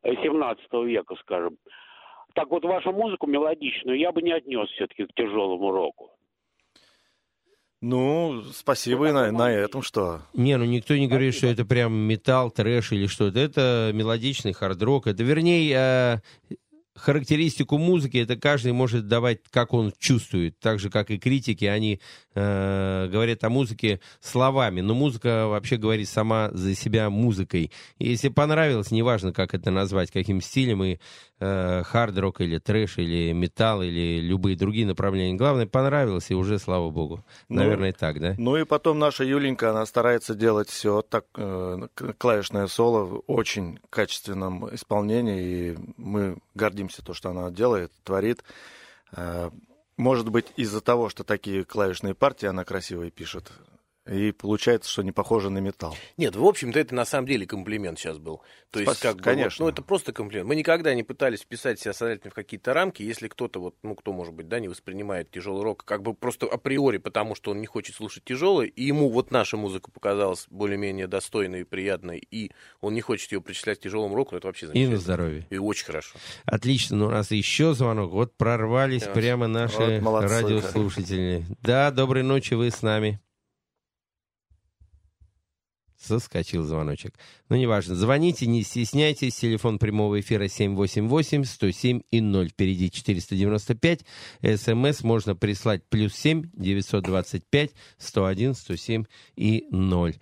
[0.03, 1.57] э, 17 века, скажем.
[2.35, 6.09] Так вот, вашу музыку мелодичную я бы не отнес все-таки к тяжелому року.
[7.85, 10.21] Ну, спасибо и на, на этом, что...
[10.33, 13.37] Не, ну никто не говорит, что это прям металл, трэш или что-то.
[13.41, 15.05] Это мелодичный хард-рок.
[15.05, 16.55] Это, вернее, э,
[16.95, 20.57] характеристику музыки это каждый может давать, как он чувствует.
[20.59, 21.99] Так же, как и критики, они
[22.35, 24.81] э, говорят о музыке словами.
[24.81, 27.71] Но музыка вообще говорит сама за себя музыкой.
[27.99, 30.97] И если понравилось, неважно, как это назвать, каким стилем, и
[31.39, 35.35] э, хард-рок или трэш, или металл, или любые другие направления.
[35.35, 37.23] Главное, понравилось, и уже, слава богу.
[37.49, 38.35] Ну, Наверное, так, да?
[38.37, 41.87] Ну и потом наша Юленька, она старается делать все так, э,
[42.17, 48.43] клавишное соло в очень качественном исполнении, и мы гордимся то, что она делает, творит.
[49.97, 53.51] Может быть, из-за того, что такие клавишные партии она красивые пишет,
[54.05, 55.95] и получается, что не похоже на металл.
[56.17, 58.41] Нет, в общем-то, это на самом деле комплимент сейчас был.
[58.69, 59.63] То есть, Спас- как бы, вот, конечно.
[59.65, 60.47] ну, это просто комплимент.
[60.49, 64.11] Мы никогда не пытались вписать себя сознательно в какие-то рамки, если кто-то, вот, ну, кто,
[64.11, 67.67] может быть, да, не воспринимает тяжелый рок, как бы просто априори, потому что он не
[67.67, 72.51] хочет слушать тяжелый, и ему вот наша музыка показалась более-менее достойной и приятной, и
[72.81, 74.99] он не хочет ее причислять к тяжелому року, это вообще И на замечательно.
[74.99, 75.47] здоровье.
[75.49, 76.15] И очень хорошо.
[76.45, 78.11] Отлично, но у нас еще звонок.
[78.11, 79.13] Вот прорвались Yes.
[79.13, 80.27] прямо наши Вот молодцы.
[80.41, 81.45] радиослушатели.
[81.61, 83.19] Да, доброй ночи, вы с нами.
[86.03, 87.13] Соскочил звоночек.
[87.49, 87.95] Ну, неважно.
[87.95, 89.35] Звоните, не стесняйтесь.
[89.35, 92.49] Телефон прямого эфира 788-107 и 0.
[92.49, 94.01] Впереди 495.
[94.57, 99.03] СМС можно прислать плюс 7 925 101 107
[99.37, 100.15] и 0.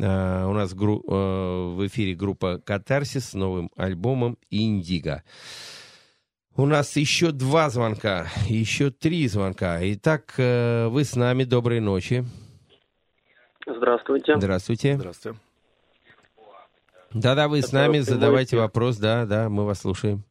[0.00, 5.22] А, у нас гру- э, в эфире группа «Катарсис» с новым альбомом «Индиго».
[6.56, 9.78] У нас еще два звонка, еще три звонка.
[9.92, 11.44] Итак, э, вы с нами.
[11.44, 12.24] Доброй ночи.
[13.68, 14.36] Здравствуйте.
[14.36, 14.94] Здравствуйте.
[14.96, 15.38] Здравствуйте.
[17.14, 17.86] Да-да, вы с Это нами.
[17.92, 18.60] прямой Задавайте эфир.
[18.60, 18.96] вопрос.
[18.98, 20.22] Да, да, мы вас слушаем.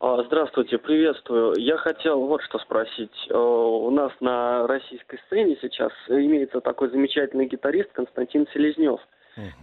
[0.00, 1.54] А, Здравствуйте, приветствую.
[1.58, 3.10] Я хотел вот что спросить.
[3.30, 9.00] Э, У нас на российской сцене сейчас имеется такой замечательный гитарист Константин Селезнев.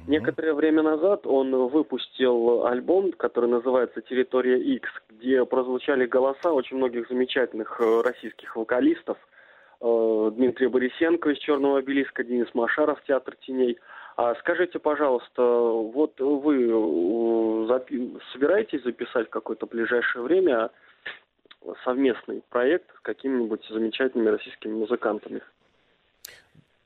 [0.07, 7.09] Некоторое время назад он выпустил альбом, который называется «Территория X», где прозвучали голоса очень многих
[7.09, 9.17] замечательных э, российских вокалистов.
[9.81, 13.77] Э, Дмитрий Борисенко из «Черного обелиска», Денис Машаров, «Театр теней».
[14.17, 20.69] А скажите, пожалуйста, вот вы э, собираетесь записать какое-то ближайшее время
[21.83, 25.41] совместный проект с какими-нибудь замечательными российскими музыкантами?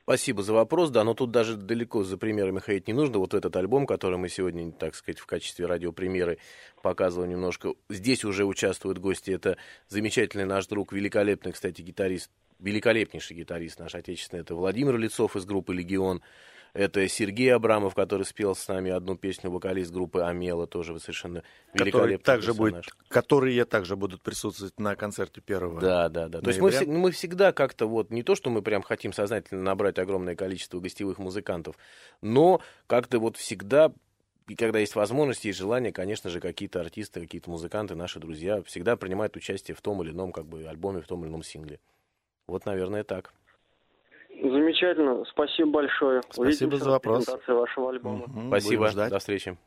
[0.10, 3.20] Спасибо за вопрос, да, но тут даже далеко за примерами ходить не нужно.
[3.20, 6.40] Вот этот альбом, который мы сегодня, так сказать, в качестве радиопремьеры
[6.82, 9.30] показываем немножко, здесь уже участвуют гости.
[9.30, 9.58] Это
[9.88, 15.76] замечательный наш друг, великолепный, кстати, гитарист, великолепнейший гитарист наш отечественный, это Владимир Лицов из группы
[15.76, 16.24] «Легион».
[16.74, 21.86] Это Сергей Абрамов, который спел с нами одну песню, вокалист группы Амела, тоже совершенно Который
[21.86, 23.08] великолепный также будет, персонаж.
[23.08, 25.82] которые также будут присутствовать на концерте первого.
[25.82, 26.42] Да, да, да.
[26.42, 29.98] То есть мы, мы всегда как-то вот не то, что мы прям хотим сознательно набрать
[29.98, 31.76] огромное количество гостевых музыкантов,
[32.22, 33.92] но как-то вот всегда,
[34.48, 38.96] и когда есть возможность, есть желание, конечно же, какие-то артисты, какие-то музыканты, наши друзья всегда
[38.96, 41.80] принимают участие в том или ином как бы альбоме, в том или ином сингле.
[42.48, 43.34] Вот, наверное, так.
[44.42, 46.22] Замечательно, спасибо большое.
[46.24, 47.28] Спасибо Увидимся за вопрос.
[47.48, 48.26] вашего альбома.
[48.28, 48.78] Мгм, Спасибо.
[48.84, 49.10] будем ждать.
[49.12, 49.58] До встречи.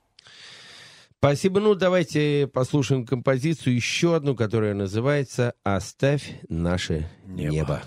[1.18, 1.60] Спасибо.
[1.60, 7.52] Ну, давайте послушаем композицию, еще одну, которая называется «Оставь наше Небо».
[7.52, 7.82] небо».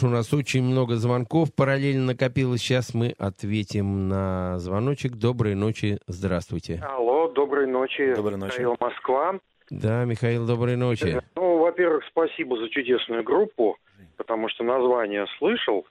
[0.00, 2.62] Что ж, у нас очень много звонков параллельно накопилось.
[2.62, 5.12] Сейчас мы ответим на звоночек.
[5.12, 6.82] Доброй ночи, здравствуйте.
[6.82, 8.14] Алло, доброй ночи.
[8.14, 8.52] Доброй ночи.
[8.60, 9.40] Михаил Москва.
[9.68, 11.20] Да, Михаил, доброй ночи.
[11.36, 13.76] Ну, во-первых, спасибо за чудесную группу,
[14.16, 15.86] потому что название слышал,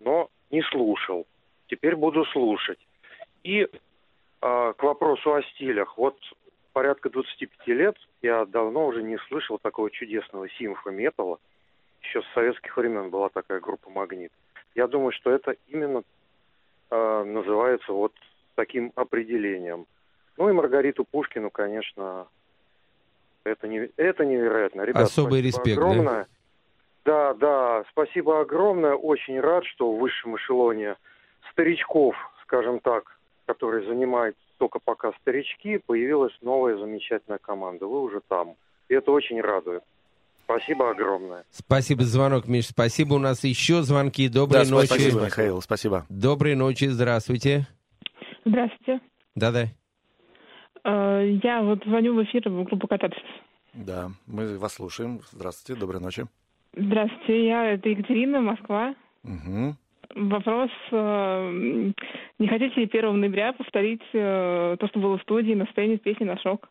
[0.00, 1.24] но не слушал.
[1.68, 2.80] Теперь буду слушать.
[3.44, 3.68] И
[4.40, 5.96] а, к вопросу о стилях.
[5.96, 6.16] Вот
[6.72, 11.38] порядка 25 лет я давно уже не слышал такого чудесного симфо-металла.
[12.02, 14.32] Еще с советских времен была такая группа «Магнит».
[14.74, 16.02] Я думаю, что это именно
[16.90, 18.12] э, называется вот
[18.54, 19.86] таким определением.
[20.36, 22.26] Ну и Маргариту Пушкину, конечно,
[23.44, 24.82] это, не, это невероятно.
[24.82, 26.04] Ребят, Особый респект, огромное.
[26.04, 26.26] да?
[27.04, 28.94] Да, да, спасибо огромное.
[28.94, 30.96] Очень рад, что в высшем эшелоне
[31.50, 37.86] старичков, скажем так, которые занимают только пока старички, появилась новая замечательная команда.
[37.86, 38.54] Вы уже там.
[38.88, 39.82] И это очень радует.
[40.52, 41.44] Спасибо огромное.
[41.50, 42.66] Спасибо за звонок, Миш.
[42.66, 43.14] Спасибо.
[43.14, 44.28] У нас еще звонки.
[44.28, 44.86] Доброй да, ночи.
[44.86, 45.62] Спасибо, Михаил.
[45.62, 46.04] Спасибо.
[46.10, 46.84] Доброй ночи.
[46.84, 47.66] Здравствуйте.
[48.44, 49.00] Здравствуйте.
[49.34, 49.68] Да-да.
[50.84, 53.22] Э, я вот звоню в эфир в группу «Катарсис».
[53.72, 55.20] Да, мы вас слушаем.
[55.30, 56.26] Здравствуйте, доброй ночи.
[56.74, 58.94] Здравствуйте, я это Екатерина, Москва.
[59.24, 59.74] Угу.
[60.14, 61.92] Вопрос, э,
[62.38, 66.00] не хотите ли 1 ноября повторить э, то, что было в студии на сцене с
[66.00, 66.68] песней «На шок»?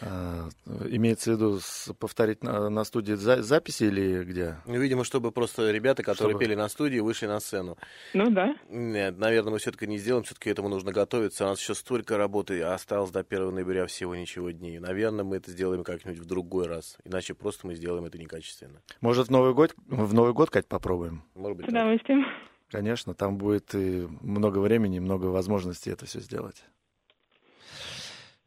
[0.00, 0.48] А,
[0.88, 1.60] имеется в виду
[1.98, 4.56] повторить на, на студии за, записи или где?
[4.66, 7.76] Ну, видимо, чтобы просто ребята, которые Чтобы- пели на студии, вышли на сцену.
[8.14, 8.54] Ну да.
[8.68, 11.44] Нет, наверное, мы все-таки не сделаем, все-таки этому нужно готовиться.
[11.44, 14.78] У нас еще столько работы, а осталось до 1 ноября всего ничего дней.
[14.78, 16.96] Наверное, мы это сделаем как-нибудь в другой раз.
[17.04, 18.80] Иначе просто мы сделаем это некачественно.
[19.00, 21.22] Может, в Новый год, в Новый год, Кать, попробуем?
[21.34, 22.24] Может быть, С удовольствием.
[22.70, 26.64] Конечно, там будет и много времени, много возможностей это все сделать.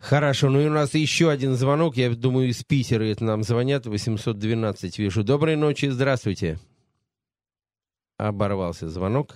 [0.02, 1.95] Хорошо, ну и у нас еще один звонок.
[1.95, 3.86] Я думаю, из Питера это нам звонят.
[3.86, 5.23] 812 вижу.
[5.23, 6.57] Доброй ночи, здравствуйте.
[8.18, 9.36] Оборвался звонок.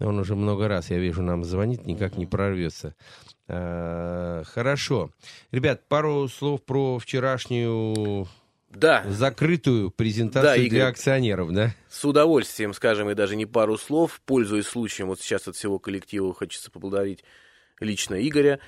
[0.00, 2.94] Он уже много раз, я вижу, нам звонит, никак не прорвется.
[3.48, 5.10] А, Хорошо.
[5.52, 8.26] Ребят, пару слов про вчерашнюю
[8.70, 9.04] Да.
[9.08, 10.78] закрытую Да, презентацию Игорь.
[10.78, 11.74] для акционеров, да?
[11.88, 16.34] С удовольствием, скажем, и даже не пару слов, пользуясь случаем, вот сейчас от всего коллектива
[16.34, 17.24] хочется поблагодарить
[17.80, 18.58] лично Игоря,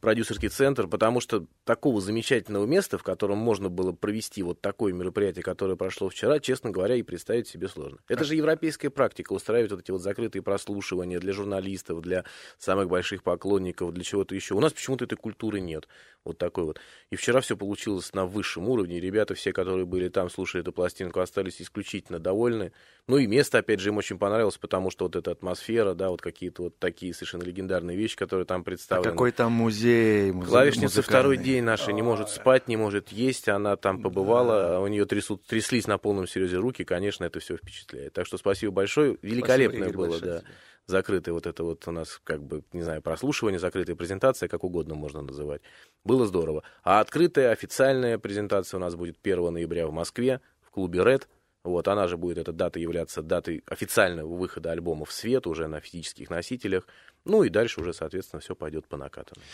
[0.00, 5.42] продюсерский центр, потому что такого замечательного места, в котором можно было провести вот такое мероприятие,
[5.42, 7.98] которое прошло вчера, честно говоря, и представить себе сложно.
[8.08, 12.24] Это же европейская практика, устраивать вот эти вот закрытые прослушивания для журналистов, для
[12.58, 14.54] самых больших поклонников, для чего-то еще.
[14.54, 15.86] У нас почему-то этой культуры нет.
[16.24, 16.80] Вот такой вот.
[17.10, 19.00] И вчера все получилось на высшем уровне.
[19.00, 22.72] Ребята все, которые были там, слушали эту пластинку, остались исключительно довольны.
[23.08, 26.22] Ну и место, опять же, им очень понравилось, потому что вот эта атмосфера, да, вот
[26.22, 29.10] какие-то вот такие совершенно легендарные вещи, которые там А представлены.
[29.10, 30.30] какой там музей?
[30.32, 34.80] музе- Клавишница второй день наша не может спать, не может есть, она там побывала, а
[34.80, 38.12] у нее трясут, тряслись на полном серьезе руки, конечно, это все впечатляет.
[38.12, 40.40] Так что спасибо большое, великолепное Игорь, было, да.
[40.40, 40.48] тебе.
[40.86, 44.96] Закрытое вот это вот у нас, как бы, не знаю, прослушивание, закрытая презентация, как угодно
[44.96, 45.62] можно называть.
[46.04, 46.64] Было здорово.
[46.82, 51.28] А открытая, официальная презентация у нас будет 1 ноября в Москве, в клубе Red.
[51.62, 55.80] Вот, она же будет, эта дата, являться датой официального выхода альбома в свет уже на
[55.80, 56.88] физических носителях.
[57.24, 59.44] Ну и дальше уже, соответственно, все пойдет по накатанной.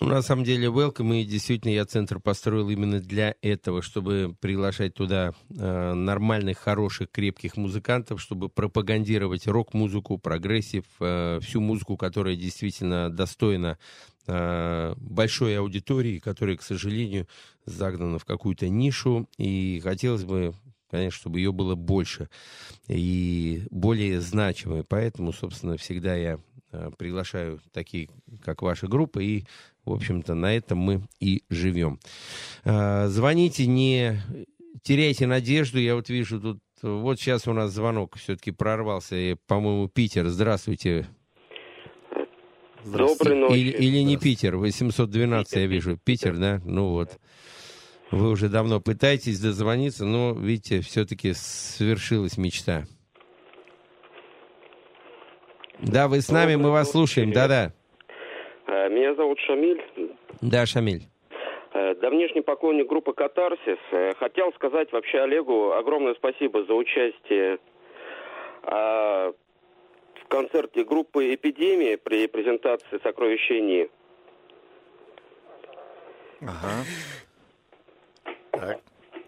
[0.00, 4.94] Ну, на самом деле, Welcome, и действительно я центр построил именно для этого, чтобы приглашать
[4.94, 13.10] туда э, нормальных, хороших, крепких музыкантов, чтобы пропагандировать рок-музыку, прогрессив, э, всю музыку, которая действительно
[13.10, 13.78] достойна
[14.26, 17.28] э, большой аудитории, которая, к сожалению,
[17.66, 20.54] загнана в какую-то нишу, и хотелось бы
[20.90, 22.30] конечно, чтобы ее было больше
[22.86, 24.84] и более значимой.
[24.84, 26.38] Поэтому, собственно, всегда я
[26.98, 28.08] приглашаю такие,
[28.44, 29.44] как ваша группа, и,
[29.84, 31.98] в общем-то, на этом мы и живем.
[32.64, 34.20] Э, Звоните, не
[34.82, 35.78] теряйте надежду.
[35.78, 40.28] Я вот вижу тут, вот сейчас у нас звонок все-таки прорвался, и, по-моему, Питер.
[40.28, 41.06] Здравствуйте.
[42.84, 43.58] Доброй ночи.
[43.58, 45.96] Или, или не Питер, 812 я вижу.
[45.96, 46.60] Питер, да?
[46.64, 47.18] Ну вот.
[48.10, 52.86] Вы уже давно пытаетесь дозвониться, но, видите, все-таки свершилась мечта.
[55.80, 57.32] Да, вы с нами, мы вас слушаем.
[57.32, 57.72] Да-да.
[58.66, 59.82] Э, Меня зовут Шамиль.
[60.40, 61.02] Да, Шамиль.
[61.72, 63.78] Э, Давнешний поклонник группы «Катарсис».
[63.92, 67.58] Э, Хотел сказать вообще Олегу огромное спасибо за участие
[68.64, 69.32] а,
[70.22, 73.88] в концерте группы «Эпидемия» при презентации «Сокровищений».
[76.40, 76.84] Ага.
[78.52, 78.80] Так,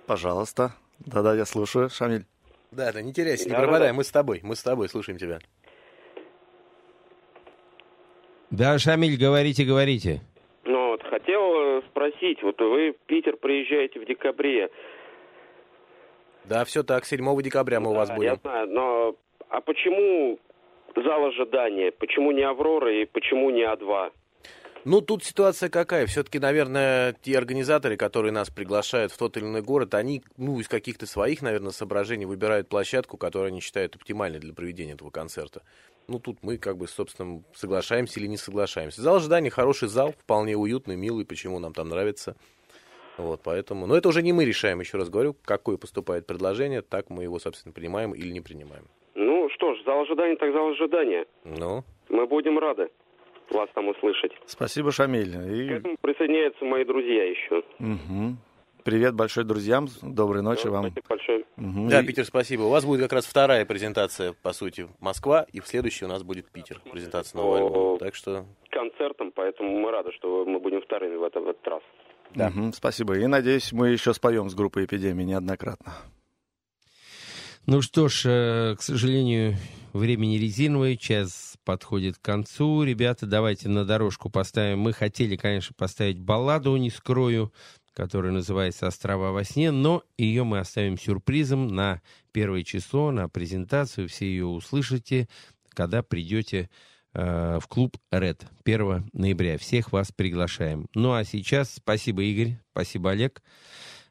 [0.06, 0.72] пожалуйста.
[0.98, 2.27] Да-да, я слушаю, Шамиль.
[2.70, 5.39] Да, да, не теряйся, не пропадай, мы с тобой, мы с тобой, слушаем тебя.
[8.51, 10.20] Да, Шамиль, говорите, говорите.
[10.64, 14.70] Ну вот, хотел э, спросить, вот вы в Питер приезжаете в декабре.
[16.44, 18.31] Да, все так, 7 декабря мы у вас Да, будем.
[18.31, 19.16] Я знаю, но
[19.48, 20.39] а почему
[20.97, 21.93] зал ожидания?
[21.93, 24.12] Почему не Аврора и почему не А2?
[24.85, 26.06] Ну, тут ситуация какая?
[26.06, 30.68] Все-таки, наверное, те организаторы, которые нас приглашают в тот или иной город, они, ну, из
[30.68, 35.62] каких-то своих, наверное, соображений выбирают площадку, которую они считают оптимальной для проведения этого концерта.
[36.11, 39.01] Ну, тут мы, как бы, собственно, соглашаемся или не соглашаемся.
[39.01, 42.35] Зал ожидания хороший зал, вполне уютный, милый, почему нам там нравится.
[43.16, 43.87] Вот, поэтому...
[43.87, 47.39] Но это уже не мы решаем, еще раз говорю, какое поступает предложение, так мы его,
[47.39, 48.87] собственно, принимаем или не принимаем.
[49.15, 51.27] Ну что ж, зал ожидания так зал ожидания.
[51.45, 52.89] Ну, Мы будем рады
[53.51, 54.32] вас там услышать.
[54.47, 55.32] Спасибо, Шамиль.
[55.32, 55.66] К И...
[55.74, 57.62] этому присоединяются мои друзья еще.
[57.78, 58.39] Мгм.
[58.85, 59.89] Привет большой друзьям.
[60.02, 60.86] Доброй ночи вам.
[60.90, 61.44] Спасибо большое.
[61.57, 61.89] Мгм.
[61.89, 62.62] да, И- Питер, спасибо.
[62.62, 66.23] У вас будет как раз вторая презентация, по сути, Москва, и в следующий у нас
[66.23, 67.98] будет Питер, презентация нового альбома.
[67.98, 71.82] Так что Концертом, поэтому мы рады, что мы будем вторыми в, это, в этот раз.
[72.35, 73.19] Мгм, спасибо.
[73.19, 75.93] И надеюсь, мы еще споем с группой «Эпидемии» неоднократно.
[77.66, 79.57] Ну что ж, э, к сожалению,
[79.93, 82.82] времени резиновое, час подходит к концу.
[82.85, 84.78] Ребята, давайте на дорожку поставим.
[84.81, 87.52] Мы хотели, конечно, поставить балладу, не скрою,
[87.94, 92.00] которая называется «Острова во сне», но ее мы оставим сюрпризом на
[92.32, 94.08] первое число, на презентацию.
[94.08, 95.28] Все ее услышите,
[95.70, 96.70] когда придете
[97.14, 99.58] э, в клуб «Ред» 1 ноября.
[99.58, 100.86] Всех вас приглашаем.
[100.94, 103.42] Ну а сейчас спасибо, Игорь, спасибо, Олег.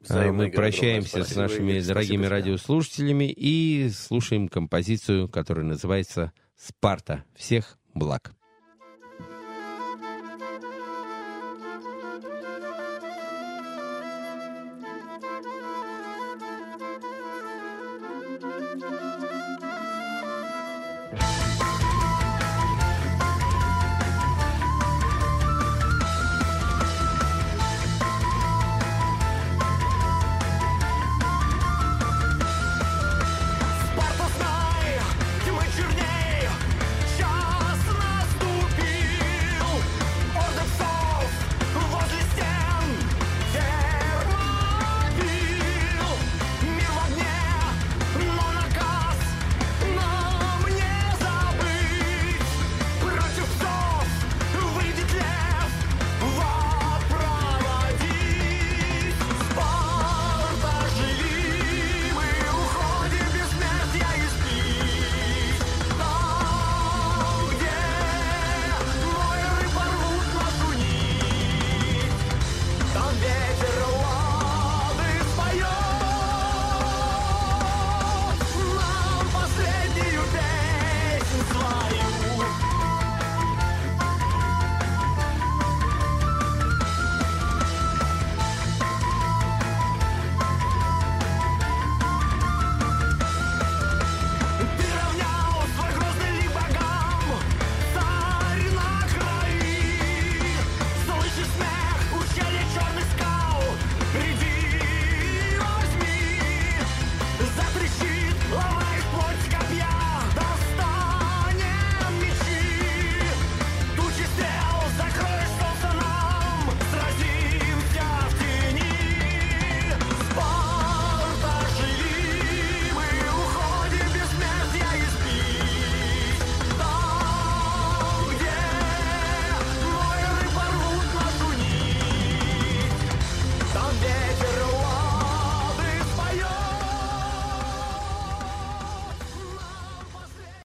[0.00, 1.86] Взаимно, Мы прощаемся огромное с спасибо, нашими Игорь.
[1.86, 7.24] дорогими Спасибо радиослушателями и слушаем композицию, которая называется «Спарта».
[7.34, 8.32] Всех благ.